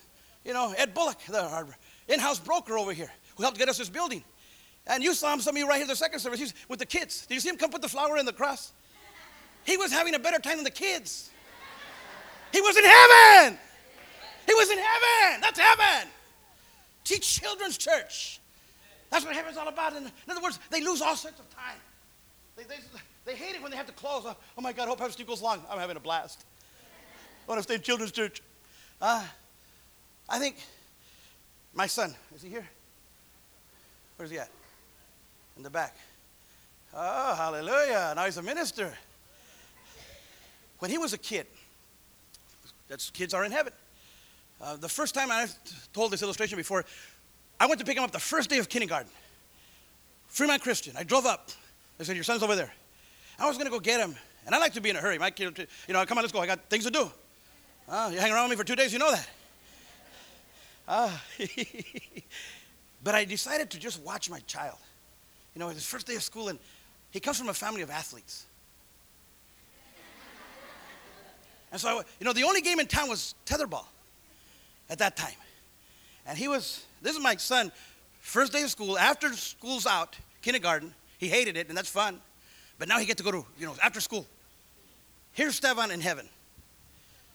you 0.44 0.52
know, 0.52 0.72
Ed 0.76 0.94
Bullock, 0.94 1.18
the 1.26 1.66
in-house 2.06 2.38
broker 2.38 2.78
over 2.78 2.92
here, 2.92 3.10
who 3.36 3.42
helped 3.42 3.58
get 3.58 3.68
us 3.68 3.78
this 3.78 3.88
building. 3.88 4.22
And 4.86 5.02
you 5.02 5.14
saw 5.14 5.32
him, 5.32 5.40
some 5.40 5.56
of 5.56 5.58
you 5.58 5.68
right 5.68 5.78
here, 5.78 5.86
the 5.86 5.96
second 5.96 6.20
service, 6.20 6.38
he's 6.38 6.54
with 6.68 6.78
the 6.78 6.86
kids. 6.86 7.26
Did 7.26 7.34
you 7.34 7.40
see 7.40 7.48
him 7.48 7.56
come 7.56 7.70
put 7.70 7.82
the 7.82 7.88
flower 7.88 8.16
in 8.18 8.26
the 8.26 8.32
cross? 8.32 8.72
He 9.64 9.76
was 9.76 9.90
having 9.90 10.14
a 10.14 10.18
better 10.18 10.38
time 10.38 10.56
than 10.56 10.64
the 10.64 10.70
kids. 10.70 11.30
He 12.52 12.60
was 12.60 12.76
in 12.76 12.84
heaven. 12.84 13.58
He 14.46 14.54
was 14.54 14.70
in 14.70 14.78
heaven. 14.78 15.40
That's 15.40 15.58
heaven. 15.58 16.08
Teach 17.02 17.40
children's 17.40 17.76
church. 17.76 18.40
That's 19.10 19.24
what 19.24 19.34
heaven's 19.34 19.56
all 19.56 19.68
about. 19.68 19.94
In, 19.96 20.10
other 20.28 20.40
words, 20.40 20.60
they 20.70 20.82
lose 20.82 21.02
all 21.02 21.16
sense 21.16 21.38
of 21.38 21.50
time. 21.50 21.76
They, 22.56 22.62
they, 22.64 22.76
they 23.24 23.34
hate 23.34 23.56
it 23.56 23.62
when 23.62 23.70
they 23.70 23.76
have 23.76 23.86
to 23.86 23.92
close. 23.92 24.22
Oh, 24.24 24.36
oh 24.56 24.60
my 24.60 24.72
God, 24.72 24.84
I 24.84 24.88
hope 24.88 24.98
Pastor 24.98 25.14
Steve 25.14 25.26
goes 25.26 25.42
long. 25.42 25.60
I'm 25.68 25.78
having 25.78 25.96
a 25.96 26.00
blast. 26.00 26.44
I 27.46 27.50
want 27.50 27.58
to 27.58 27.62
stay 27.62 27.74
in 27.74 27.82
children's 27.82 28.12
church. 28.12 28.42
Uh, 29.00 29.24
I 30.28 30.38
think 30.38 30.56
my 31.74 31.86
son, 31.86 32.14
is 32.34 32.42
he 32.42 32.48
here? 32.48 32.66
Where's 34.16 34.30
he 34.30 34.38
at? 34.38 34.48
In 35.56 35.62
the 35.62 35.70
back. 35.70 35.96
Oh, 36.94 37.34
hallelujah. 37.34 38.12
Now 38.14 38.24
he's 38.24 38.36
a 38.36 38.42
minister. 38.42 38.92
When 40.78 40.90
he 40.90 40.98
was 40.98 41.12
a 41.12 41.18
kid, 41.18 41.46
that's 42.88 43.10
kids 43.10 43.32
are 43.34 43.44
in 43.44 43.52
heaven. 43.52 43.72
Uh, 44.60 44.76
the 44.76 44.88
first 44.88 45.14
time 45.14 45.30
I 45.30 45.46
told 45.92 46.10
this 46.10 46.22
illustration 46.22 46.56
before, 46.56 46.84
I 47.58 47.66
went 47.66 47.80
to 47.80 47.86
pick 47.86 47.96
him 47.96 48.04
up 48.04 48.12
the 48.12 48.18
first 48.18 48.50
day 48.50 48.58
of 48.58 48.68
kindergarten. 48.68 49.10
Fremont 50.28 50.62
Christian. 50.62 50.94
I 50.96 51.02
drove 51.02 51.26
up. 51.26 51.50
They 51.98 52.04
said, 52.04 52.16
Your 52.16 52.24
son's 52.24 52.42
over 52.42 52.54
there. 52.54 52.72
I 53.38 53.46
was 53.46 53.56
going 53.56 53.66
to 53.66 53.72
go 53.72 53.80
get 53.80 54.00
him. 54.00 54.14
And 54.44 54.54
I 54.54 54.58
like 54.58 54.74
to 54.74 54.80
be 54.80 54.90
in 54.90 54.96
a 54.96 55.00
hurry. 55.00 55.18
My 55.18 55.30
kid, 55.30 55.66
you 55.88 55.94
know, 55.94 56.04
come 56.06 56.18
on, 56.18 56.24
let's 56.24 56.32
go. 56.32 56.40
I 56.40 56.46
got 56.46 56.70
things 56.70 56.84
to 56.84 56.90
do. 56.90 57.10
Uh, 57.88 58.10
you 58.12 58.18
hang 58.18 58.32
around 58.32 58.48
with 58.48 58.50
me 58.50 58.56
for 58.56 58.64
two 58.64 58.76
days, 58.76 58.92
you 58.92 58.98
know 58.98 59.10
that. 59.10 59.28
Uh, 60.88 61.10
but 63.02 63.14
I 63.14 63.24
decided 63.24 63.70
to 63.70 63.78
just 63.78 64.02
watch 64.02 64.30
my 64.30 64.40
child 64.40 64.78
you 65.56 65.60
know, 65.60 65.70
his 65.70 65.86
first 65.86 66.06
day 66.06 66.14
of 66.14 66.22
school, 66.22 66.48
and 66.48 66.58
he 67.10 67.18
comes 67.18 67.38
from 67.38 67.48
a 67.48 67.54
family 67.54 67.80
of 67.80 67.88
athletes. 67.88 68.44
And 71.72 71.80
so, 71.80 71.88
I, 71.88 71.94
you 72.20 72.26
know, 72.26 72.34
the 72.34 72.42
only 72.44 72.60
game 72.60 72.78
in 72.78 72.86
town 72.86 73.08
was 73.08 73.34
tetherball 73.46 73.86
at 74.90 74.98
that 74.98 75.16
time. 75.16 75.34
And 76.26 76.36
he 76.36 76.46
was, 76.46 76.84
this 77.00 77.16
is 77.16 77.22
my 77.22 77.36
son, 77.36 77.72
first 78.20 78.52
day 78.52 78.64
of 78.64 78.70
school, 78.70 78.98
after 78.98 79.32
school's 79.32 79.86
out, 79.86 80.18
kindergarten. 80.42 80.92
He 81.16 81.28
hated 81.28 81.56
it, 81.56 81.68
and 81.68 81.76
that's 81.76 81.88
fun. 81.88 82.20
But 82.78 82.88
now 82.88 82.98
he 82.98 83.06
gets 83.06 83.22
to 83.22 83.24
go 83.24 83.32
to, 83.32 83.46
you 83.58 83.64
know, 83.64 83.74
after 83.82 84.00
school. 84.00 84.26
Here's 85.32 85.54
Stefan 85.54 85.90
in 85.90 86.02
heaven 86.02 86.28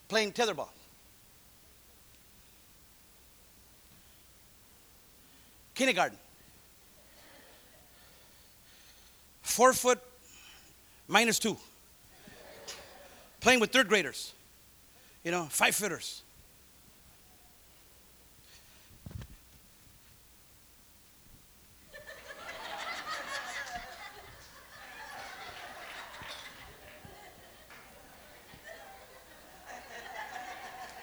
playing 0.08 0.34
tetherball. 0.34 0.70
Kindergarten. 5.74 6.20
Four 9.52 9.74
foot 9.74 10.00
minus 11.10 11.38
two. 11.38 11.58
Playing 13.42 13.60
with 13.60 13.70
third 13.74 13.90
graders. 13.90 14.32
You 15.26 15.32
know, 15.32 15.44
five 15.50 15.76
footers. 15.76 16.22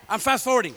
I'm 0.08 0.20
fast 0.20 0.44
forwarding. 0.44 0.74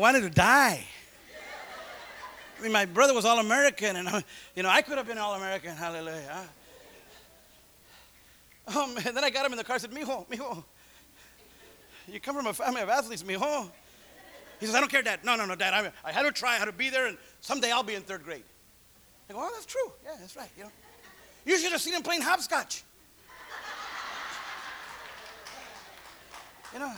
Wanted 0.00 0.22
to 0.22 0.30
die. 0.30 0.84
I 2.58 2.62
mean, 2.62 2.72
my 2.72 2.84
brother 2.84 3.14
was 3.14 3.24
all 3.24 3.38
American, 3.38 3.96
and 3.96 4.08
I, 4.08 4.24
you 4.56 4.62
know, 4.62 4.68
I 4.68 4.82
could 4.82 4.98
have 4.98 5.06
been 5.06 5.18
all 5.18 5.34
American. 5.34 5.76
Hallelujah. 5.76 6.48
Oh 8.68 8.86
man! 8.88 9.14
Then 9.14 9.24
I 9.24 9.30
got 9.30 9.46
him 9.46 9.52
in 9.52 9.58
the 9.58 9.64
car. 9.64 9.76
I 9.76 9.78
said, 9.78 9.90
"Mijo, 9.90 10.28
mijo, 10.28 10.62
you 12.06 12.20
come 12.20 12.36
from 12.36 12.46
a 12.46 12.52
family 12.52 12.82
of 12.82 12.88
athletes, 12.88 13.22
mijo." 13.22 13.70
He 14.60 14.66
says, 14.66 14.74
"I 14.74 14.80
don't 14.80 14.90
care, 14.90 15.02
Dad. 15.02 15.24
No, 15.24 15.36
no, 15.36 15.46
no, 15.46 15.54
Dad. 15.54 15.72
I, 15.74 15.90
I 16.08 16.12
had 16.12 16.22
to 16.22 16.32
try. 16.32 16.54
I 16.54 16.58
had 16.58 16.66
to 16.66 16.72
be 16.72 16.90
there, 16.90 17.06
and 17.06 17.16
someday 17.40 17.72
I'll 17.72 17.82
be 17.82 17.94
in 17.94 18.02
third 18.02 18.22
grade." 18.22 18.44
I 19.28 19.32
go, 19.32 19.38
"Oh, 19.40 19.50
that's 19.54 19.66
true. 19.66 19.92
Yeah, 20.04 20.12
that's 20.20 20.36
right. 20.36 20.50
You 20.56 20.64
know, 20.64 20.70
you 21.46 21.58
should 21.58 21.72
have 21.72 21.80
seen 21.80 21.94
him 21.94 22.02
playing 22.02 22.22
hopscotch." 22.22 22.84
You 26.72 26.78
know. 26.78 26.92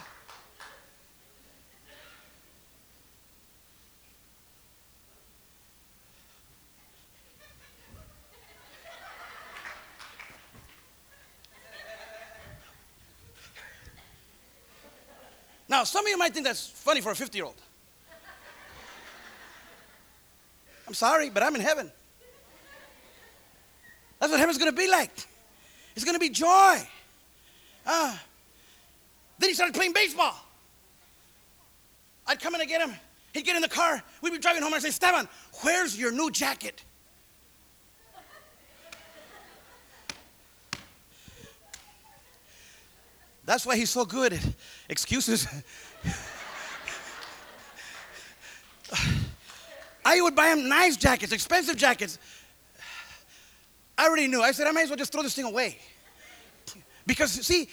Now, 15.82 15.86
some 15.86 16.06
of 16.06 16.10
you 16.10 16.16
might 16.16 16.32
think 16.32 16.46
that's 16.46 16.68
funny 16.68 17.00
for 17.00 17.10
a 17.10 17.16
50 17.16 17.36
year 17.36 17.44
old. 17.44 17.60
I'm 20.86 20.94
sorry, 20.94 21.28
but 21.28 21.42
I'm 21.42 21.56
in 21.56 21.60
heaven. 21.60 21.90
That's 24.20 24.30
what 24.30 24.38
heaven's 24.38 24.58
gonna 24.58 24.70
be 24.70 24.88
like. 24.88 25.10
It's 25.96 26.04
gonna 26.04 26.20
be 26.20 26.28
joy. 26.28 26.78
Uh, 27.84 28.16
then 29.40 29.48
he 29.48 29.54
started 29.54 29.74
playing 29.74 29.92
baseball. 29.92 30.36
I'd 32.28 32.40
come 32.40 32.54
in 32.54 32.60
to 32.60 32.66
get 32.68 32.80
him. 32.80 32.94
He'd 33.34 33.44
get 33.44 33.56
in 33.56 33.62
the 33.62 33.68
car. 33.68 34.04
We'd 34.20 34.30
be 34.30 34.38
driving 34.38 34.62
home. 34.62 34.72
and 34.74 34.76
I'd 34.76 34.82
say, 34.82 34.90
Esteban, 34.90 35.28
where's 35.62 35.98
your 35.98 36.12
new 36.12 36.30
jacket? 36.30 36.80
That's 43.44 43.66
why 43.66 43.76
he's 43.76 43.90
so 43.90 44.04
good 44.04 44.32
at 44.34 44.46
excuses. 44.88 45.48
I 50.04 50.20
would 50.20 50.34
buy 50.34 50.48
him 50.48 50.68
nice 50.68 50.96
jackets, 50.96 51.32
expensive 51.32 51.76
jackets. 51.76 52.18
I 53.96 54.06
already 54.06 54.26
knew. 54.28 54.42
I 54.42 54.52
said, 54.52 54.66
I 54.66 54.72
might 54.72 54.82
as 54.82 54.90
well 54.90 54.96
just 54.96 55.12
throw 55.12 55.22
this 55.22 55.34
thing 55.34 55.44
away. 55.44 55.78
Because, 57.06 57.30
see, 57.30 57.68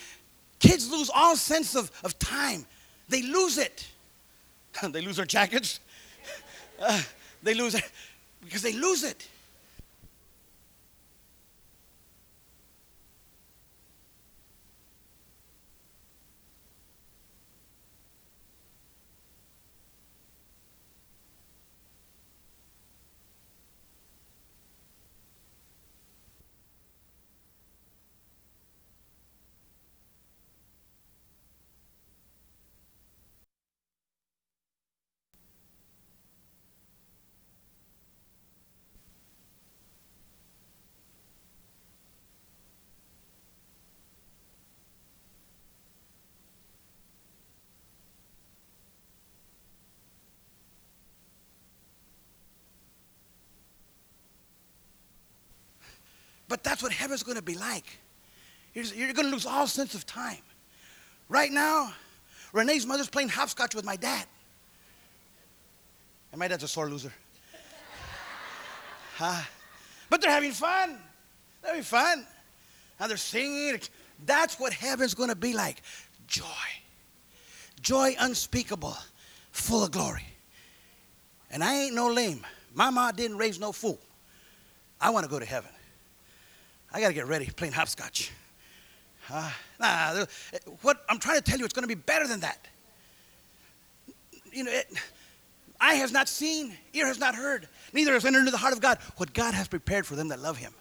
kids 0.59 0.89
lose 0.89 1.09
all 1.13 1.35
sense 1.35 1.75
of, 1.75 1.91
of 2.03 2.17
time. 2.19 2.65
They 3.07 3.21
lose 3.21 3.57
it. 3.57 3.87
they 4.83 5.01
lose 5.01 5.17
their 5.17 5.25
jackets. 5.25 5.79
Uh, 6.79 7.01
they 7.43 7.53
lose 7.53 7.75
it 7.75 7.89
because 8.43 8.61
they 8.61 8.73
lose 8.73 9.03
it. 9.03 9.27
But 56.49 56.63
that's 56.63 56.83
what 56.83 56.91
heaven's 56.91 57.23
going 57.23 57.37
to 57.37 57.43
be 57.43 57.55
like. 57.55 57.85
You're, 58.73 58.83
you're 58.85 59.13
going 59.13 59.27
to 59.27 59.31
lose 59.31 59.45
all 59.45 59.67
sense 59.67 59.93
of 59.93 60.05
time. 60.05 60.39
Right 61.29 61.51
now, 61.51 61.93
Renee's 62.51 62.85
mother's 62.85 63.07
playing 63.07 63.29
hopscotch 63.29 63.75
with 63.75 63.85
my 63.85 63.95
dad. 63.95 64.25
And 66.31 66.39
my 66.39 66.47
dad's 66.47 66.63
a 66.63 66.67
sore 66.67 66.89
loser. 66.89 67.13
huh? 69.15 69.41
But 70.09 70.21
they're 70.21 70.31
having 70.31 70.51
fun. 70.51 70.97
They're 71.61 71.71
having 71.71 71.83
fun. 71.83 72.25
And 72.99 73.09
they're 73.09 73.17
singing. 73.17 73.79
That's 74.25 74.59
what 74.59 74.73
heaven's 74.73 75.13
going 75.13 75.29
to 75.29 75.35
be 75.35 75.53
like 75.53 75.83
joy. 76.27 76.43
Joy 77.81 78.15
unspeakable, 78.19 78.97
full 79.51 79.83
of 79.83 79.91
glory. 79.91 80.25
And 81.51 81.63
I 81.63 81.75
ain't 81.75 81.95
no 81.95 82.07
lame. 82.07 82.45
My 82.73 82.89
mom 82.89 83.15
didn't 83.15 83.37
raise 83.37 83.59
no 83.59 83.71
fool. 83.71 83.99
I 84.99 85.11
want 85.11 85.25
to 85.25 85.29
go 85.29 85.39
to 85.39 85.45
heaven. 85.45 85.71
I 86.91 87.01
got 87.01 87.09
to 87.09 87.13
get 87.13 87.27
ready 87.27 87.45
playing 87.47 87.73
hopscotch. 87.73 88.31
Uh, 89.31 89.51
nah, 89.79 90.25
what 90.81 91.03
I'm 91.07 91.19
trying 91.19 91.37
to 91.37 91.43
tell 91.43 91.59
you, 91.59 91.65
it's 91.65 91.73
going 91.73 91.83
to 91.83 91.87
be 91.87 91.95
better 91.95 92.27
than 92.27 92.39
that. 92.39 92.67
You 94.51 94.63
know, 94.63 94.71
it, 94.71 94.87
eye 95.79 95.95
has 95.95 96.11
not 96.11 96.27
seen, 96.27 96.75
ear 96.93 97.05
has 97.05 97.19
not 97.19 97.35
heard, 97.35 97.67
neither 97.93 98.13
has 98.13 98.25
entered 98.25 98.39
into 98.39 98.51
the 98.51 98.57
heart 98.57 98.73
of 98.73 98.81
God 98.81 98.97
what 99.17 99.33
God 99.33 99.53
has 99.53 99.67
prepared 99.67 100.07
for 100.07 100.15
them 100.15 100.29
that 100.29 100.39
love 100.39 100.57
Him. 100.57 100.73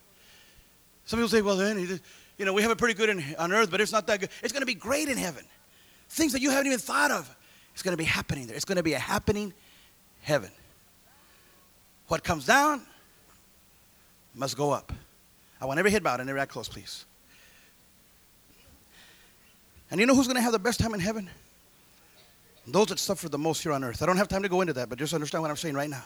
Some 1.05 1.19
people 1.19 1.29
say, 1.29 1.43
well, 1.43 1.57
then, 1.57 2.01
you 2.39 2.45
know, 2.45 2.53
we 2.53 2.63
have 2.63 2.71
it 2.71 2.79
pretty 2.79 2.95
good 2.95 3.11
in, 3.11 3.23
on 3.39 3.53
earth, 3.53 3.71
but 3.71 3.81
it's 3.81 3.93
not 3.93 4.07
that 4.07 4.21
good. 4.21 4.31
It's 4.43 4.53
going 4.53 4.63
to 4.63 4.67
be 4.67 4.75
great 4.75 5.09
in 5.09 5.19
heaven. 5.19 5.45
Things 6.09 6.33
that 6.33 6.41
you 6.41 6.51
haven't 6.51 6.67
even 6.67 6.79
thought 6.79 7.11
of, 7.11 7.35
it's 7.75 7.83
going 7.83 7.93
to 7.93 7.99
be 7.99 8.05
happening 8.05 8.47
there. 8.47 8.57
It's 8.57 8.65
going 8.65 8.77
to 8.77 8.83
be 8.83 8.95
a 8.95 8.99
happening 8.99 9.53
heaven. 10.23 10.51
What 12.09 12.25
comes 12.25 12.47
down 12.47 12.83
must 14.35 14.57
go 14.57 14.71
up. 14.71 14.93
I 15.61 15.67
want 15.67 15.79
every 15.79 15.91
head 15.91 16.03
bowed 16.03 16.21
and 16.21 16.29
every 16.29 16.41
eye 16.41 16.47
closed, 16.47 16.73
please. 16.73 17.05
And 19.91 20.01
you 20.01 20.07
know 20.07 20.15
who's 20.15 20.27
going 20.27 20.37
to 20.37 20.43
have 20.43 20.53
the 20.53 20.59
best 20.59 20.81
time 20.81 20.95
in 20.95 21.01
heaven? 21.01 21.29
Those 22.67 22.89
that 22.89 22.99
suffer 22.99 23.29
the 23.29 23.39
most 23.39 23.63
here 23.63 23.73
on 23.73 23.83
earth. 23.83 24.03
I 24.03 24.07
don't 24.07 24.19
have 24.19 24.29
time 24.29 24.43
to 24.43 24.49
go 24.49 24.61
into 24.61 24.75
that, 24.75 24.89
but 24.89 24.99
just 24.99 25.15
understand 25.15 25.43
what 25.43 25.51
I'm 25.51 25.57
saying 25.57 25.75
right 25.75 25.89
now. 25.89 26.05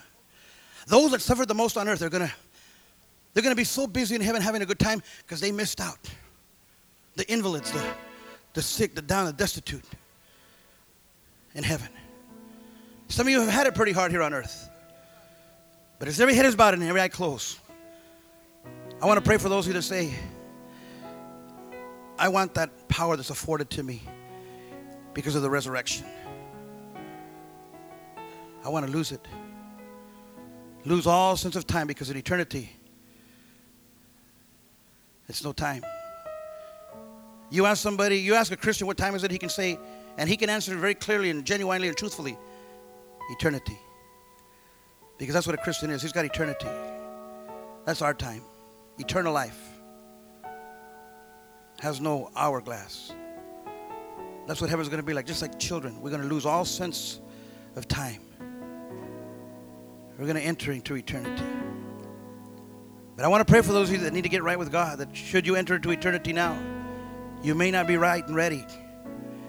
Those 0.87 1.11
that 1.11 1.21
suffer 1.21 1.45
the 1.45 1.55
most 1.55 1.77
on 1.77 1.89
earth, 1.89 1.99
they're 1.99 2.09
going 2.09 2.27
to 2.27 2.35
they're 3.35 3.43
going 3.43 3.55
to 3.55 3.61
be 3.61 3.65
so 3.65 3.87
busy 3.87 4.15
in 4.15 4.21
heaven 4.21 4.43
having 4.43 4.63
a 4.63 4.67
good 4.67 4.79
time 4.79 5.03
because 5.25 5.41
they 5.41 5.53
missed 5.53 5.81
out. 5.81 5.99
The 7.17 7.31
invalids, 7.31 7.73
the, 7.73 7.83
the 8.53 8.63
sick, 8.63 8.95
the 8.95 9.03
down, 9.03 9.27
the 9.27 9.33
destitute 9.33 9.85
in 11.55 11.65
heaven. 11.65 11.89
Some 13.09 13.27
of 13.27 13.31
you 13.31 13.41
have 13.41 13.49
had 13.49 13.67
it 13.67 13.75
pretty 13.75 13.93
hard 13.93 14.11
here 14.11 14.23
on 14.23 14.35
earth. 14.35 14.69
But 15.99 16.09
as 16.09 16.21
every 16.21 16.35
head 16.35 16.47
is 16.47 16.57
bowed 16.57 16.75
and 16.75 16.83
every 16.83 17.01
eye 17.01 17.09
closed, 17.09 17.59
I 19.03 19.07
want 19.07 19.19
to 19.19 19.29
pray 19.29 19.37
for 19.37 19.49
those 19.49 19.67
who 19.67 19.81
say, 19.81 20.15
I 22.17 22.29
want 22.29 22.55
that 22.55 22.89
power 22.89 23.17
that's 23.17 23.31
afforded 23.31 23.69
to 23.71 23.83
me 23.83 24.01
because 25.13 25.35
of 25.35 25.43
the 25.43 25.51
resurrection. 25.51 26.07
I 28.65 28.69
want 28.69 28.87
to 28.87 28.93
lose 28.93 29.11
it. 29.11 29.27
Lose 30.85 31.09
all 31.09 31.37
sense 31.37 31.57
of 31.57 31.67
time 31.67 31.89
because 31.89 32.11
in 32.11 32.17
eternity, 32.17 32.71
it's 35.29 35.43
no 35.43 35.53
time. 35.53 35.85
You 37.51 37.67
ask 37.67 37.83
somebody, 37.83 38.19
you 38.19 38.35
ask 38.35 38.53
a 38.53 38.57
Christian 38.57 38.87
what 38.87 38.97
time 38.97 39.17
is 39.17 39.25
it, 39.25 39.33
he 39.33 39.39
can 39.39 39.49
say, 39.49 39.81
and 40.17 40.29
he 40.29 40.37
can 40.37 40.49
answer 40.49 40.77
very 40.77 40.95
clearly 40.95 41.29
and 41.31 41.45
genuinely 41.45 41.89
and 41.89 41.97
truthfully 41.97 42.39
eternity. 43.31 43.79
Because 45.19 45.35
that's 45.35 45.47
what 45.49 45.59
a 45.59 45.63
Christian 45.63 45.91
is. 45.91 46.03
He's 46.03 46.13
got 46.13 46.25
eternity. 46.25 46.69
That's 47.85 48.01
our 48.01 48.15
time 48.15 48.43
eternal 49.03 49.33
life 49.33 49.59
has 51.81 52.01
no 52.01 52.31
hourglass. 52.37 53.13
That's 54.47 54.61
what 54.61 54.71
heaven's 54.71 54.89
going 54.89 55.01
to 55.01 55.07
be 55.07 55.13
like, 55.13 55.27
just 55.27 55.43
like 55.43 55.59
children. 55.59 56.01
We're 56.01 56.11
going 56.11 56.23
to 56.23 56.29
lose 56.29 56.47
all 56.47 56.65
sense 56.65 57.21
of 57.75 57.89
time. 57.89 58.21
We're 60.17 60.27
going 60.27 60.37
to 60.37 60.43
enter 60.43 60.71
into 60.71 60.95
eternity. 60.95 61.43
But 63.17 63.25
I 63.25 63.29
want 63.29 63.47
to 63.47 63.51
pray 63.51 63.63
for 63.63 63.73
those 63.73 63.89
of 63.89 63.97
you 63.97 64.03
that 64.03 64.13
need 64.13 64.23
to 64.23 64.29
get 64.29 64.45
right 64.45 64.59
with 64.59 64.71
God, 64.71 64.99
that 64.99 65.17
should 65.17 65.47
you 65.47 65.57
enter 65.57 65.75
into 65.75 65.91
eternity 65.91 66.33
now, 66.33 66.57
you 67.43 67.57
may 67.57 67.71
not 67.73 67.89
be 67.89 67.97
right 67.97 68.25
and 68.25 68.37
ready 68.37 68.65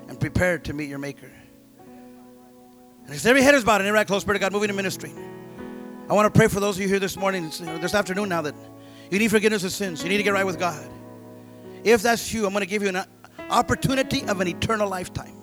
and 0.07 0.19
prepared 0.19 0.65
to 0.65 0.73
meet 0.73 0.89
your 0.89 0.99
Maker. 0.99 1.31
And 3.05 3.13
as 3.13 3.25
every 3.27 3.43
head 3.43 3.53
is 3.53 3.63
bowed 3.63 3.81
and 3.81 3.87
every 3.87 3.99
eye 3.99 4.05
closed, 4.05 4.23
Spirit 4.23 4.37
of 4.37 4.41
God 4.41 4.53
moving 4.53 4.69
in 4.69 4.75
ministry. 4.75 5.11
I 6.09 6.13
want 6.13 6.33
to 6.33 6.37
pray 6.37 6.47
for 6.47 6.59
those 6.59 6.77
of 6.77 6.81
you 6.81 6.87
here 6.87 6.99
this 6.99 7.15
morning, 7.15 7.49
this 7.49 7.93
afternoon 7.93 8.29
now, 8.29 8.41
that 8.41 8.55
you 9.13 9.19
need 9.19 9.29
forgiveness 9.29 9.63
of 9.63 9.71
sins. 9.71 10.01
You 10.01 10.09
need 10.09 10.17
to 10.17 10.23
get 10.23 10.33
right 10.33 10.45
with 10.45 10.57
God. 10.57 10.89
If 11.83 12.01
that's 12.01 12.33
you, 12.33 12.47
I'm 12.47 12.51
going 12.51 12.61
to 12.61 12.65
give 12.65 12.81
you 12.81 12.89
an 12.89 13.03
opportunity 13.51 14.25
of 14.25 14.41
an 14.41 14.47
eternal 14.47 14.89
lifetime. 14.89 15.35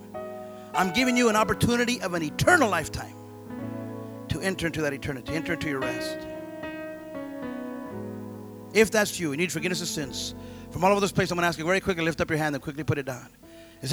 I'm 0.74 0.92
giving 0.92 1.16
you 1.16 1.28
an 1.28 1.36
opportunity 1.36 2.02
of 2.02 2.14
an 2.14 2.22
eternal 2.24 2.68
lifetime 2.68 3.14
to 4.28 4.40
enter 4.40 4.66
into 4.66 4.82
that 4.82 4.92
eternity, 4.92 5.34
enter 5.34 5.52
into 5.52 5.68
your 5.68 5.78
rest. 5.78 6.18
If 8.72 8.90
that's 8.90 9.20
you, 9.20 9.30
you 9.30 9.36
need 9.36 9.52
forgiveness 9.52 9.82
of 9.82 9.88
sins. 9.88 10.34
From 10.70 10.82
all 10.82 10.90
over 10.90 11.00
this 11.00 11.12
place, 11.12 11.30
I'm 11.30 11.36
going 11.36 11.44
to 11.44 11.48
ask 11.48 11.58
you 11.58 11.64
very 11.64 11.80
quickly 11.80 12.04
lift 12.04 12.20
up 12.20 12.28
your 12.28 12.38
hand 12.38 12.56
and 12.56 12.62
quickly 12.62 12.82
put 12.82 12.98
it 12.98 13.06
down. 13.06 13.28
Is 13.82 13.90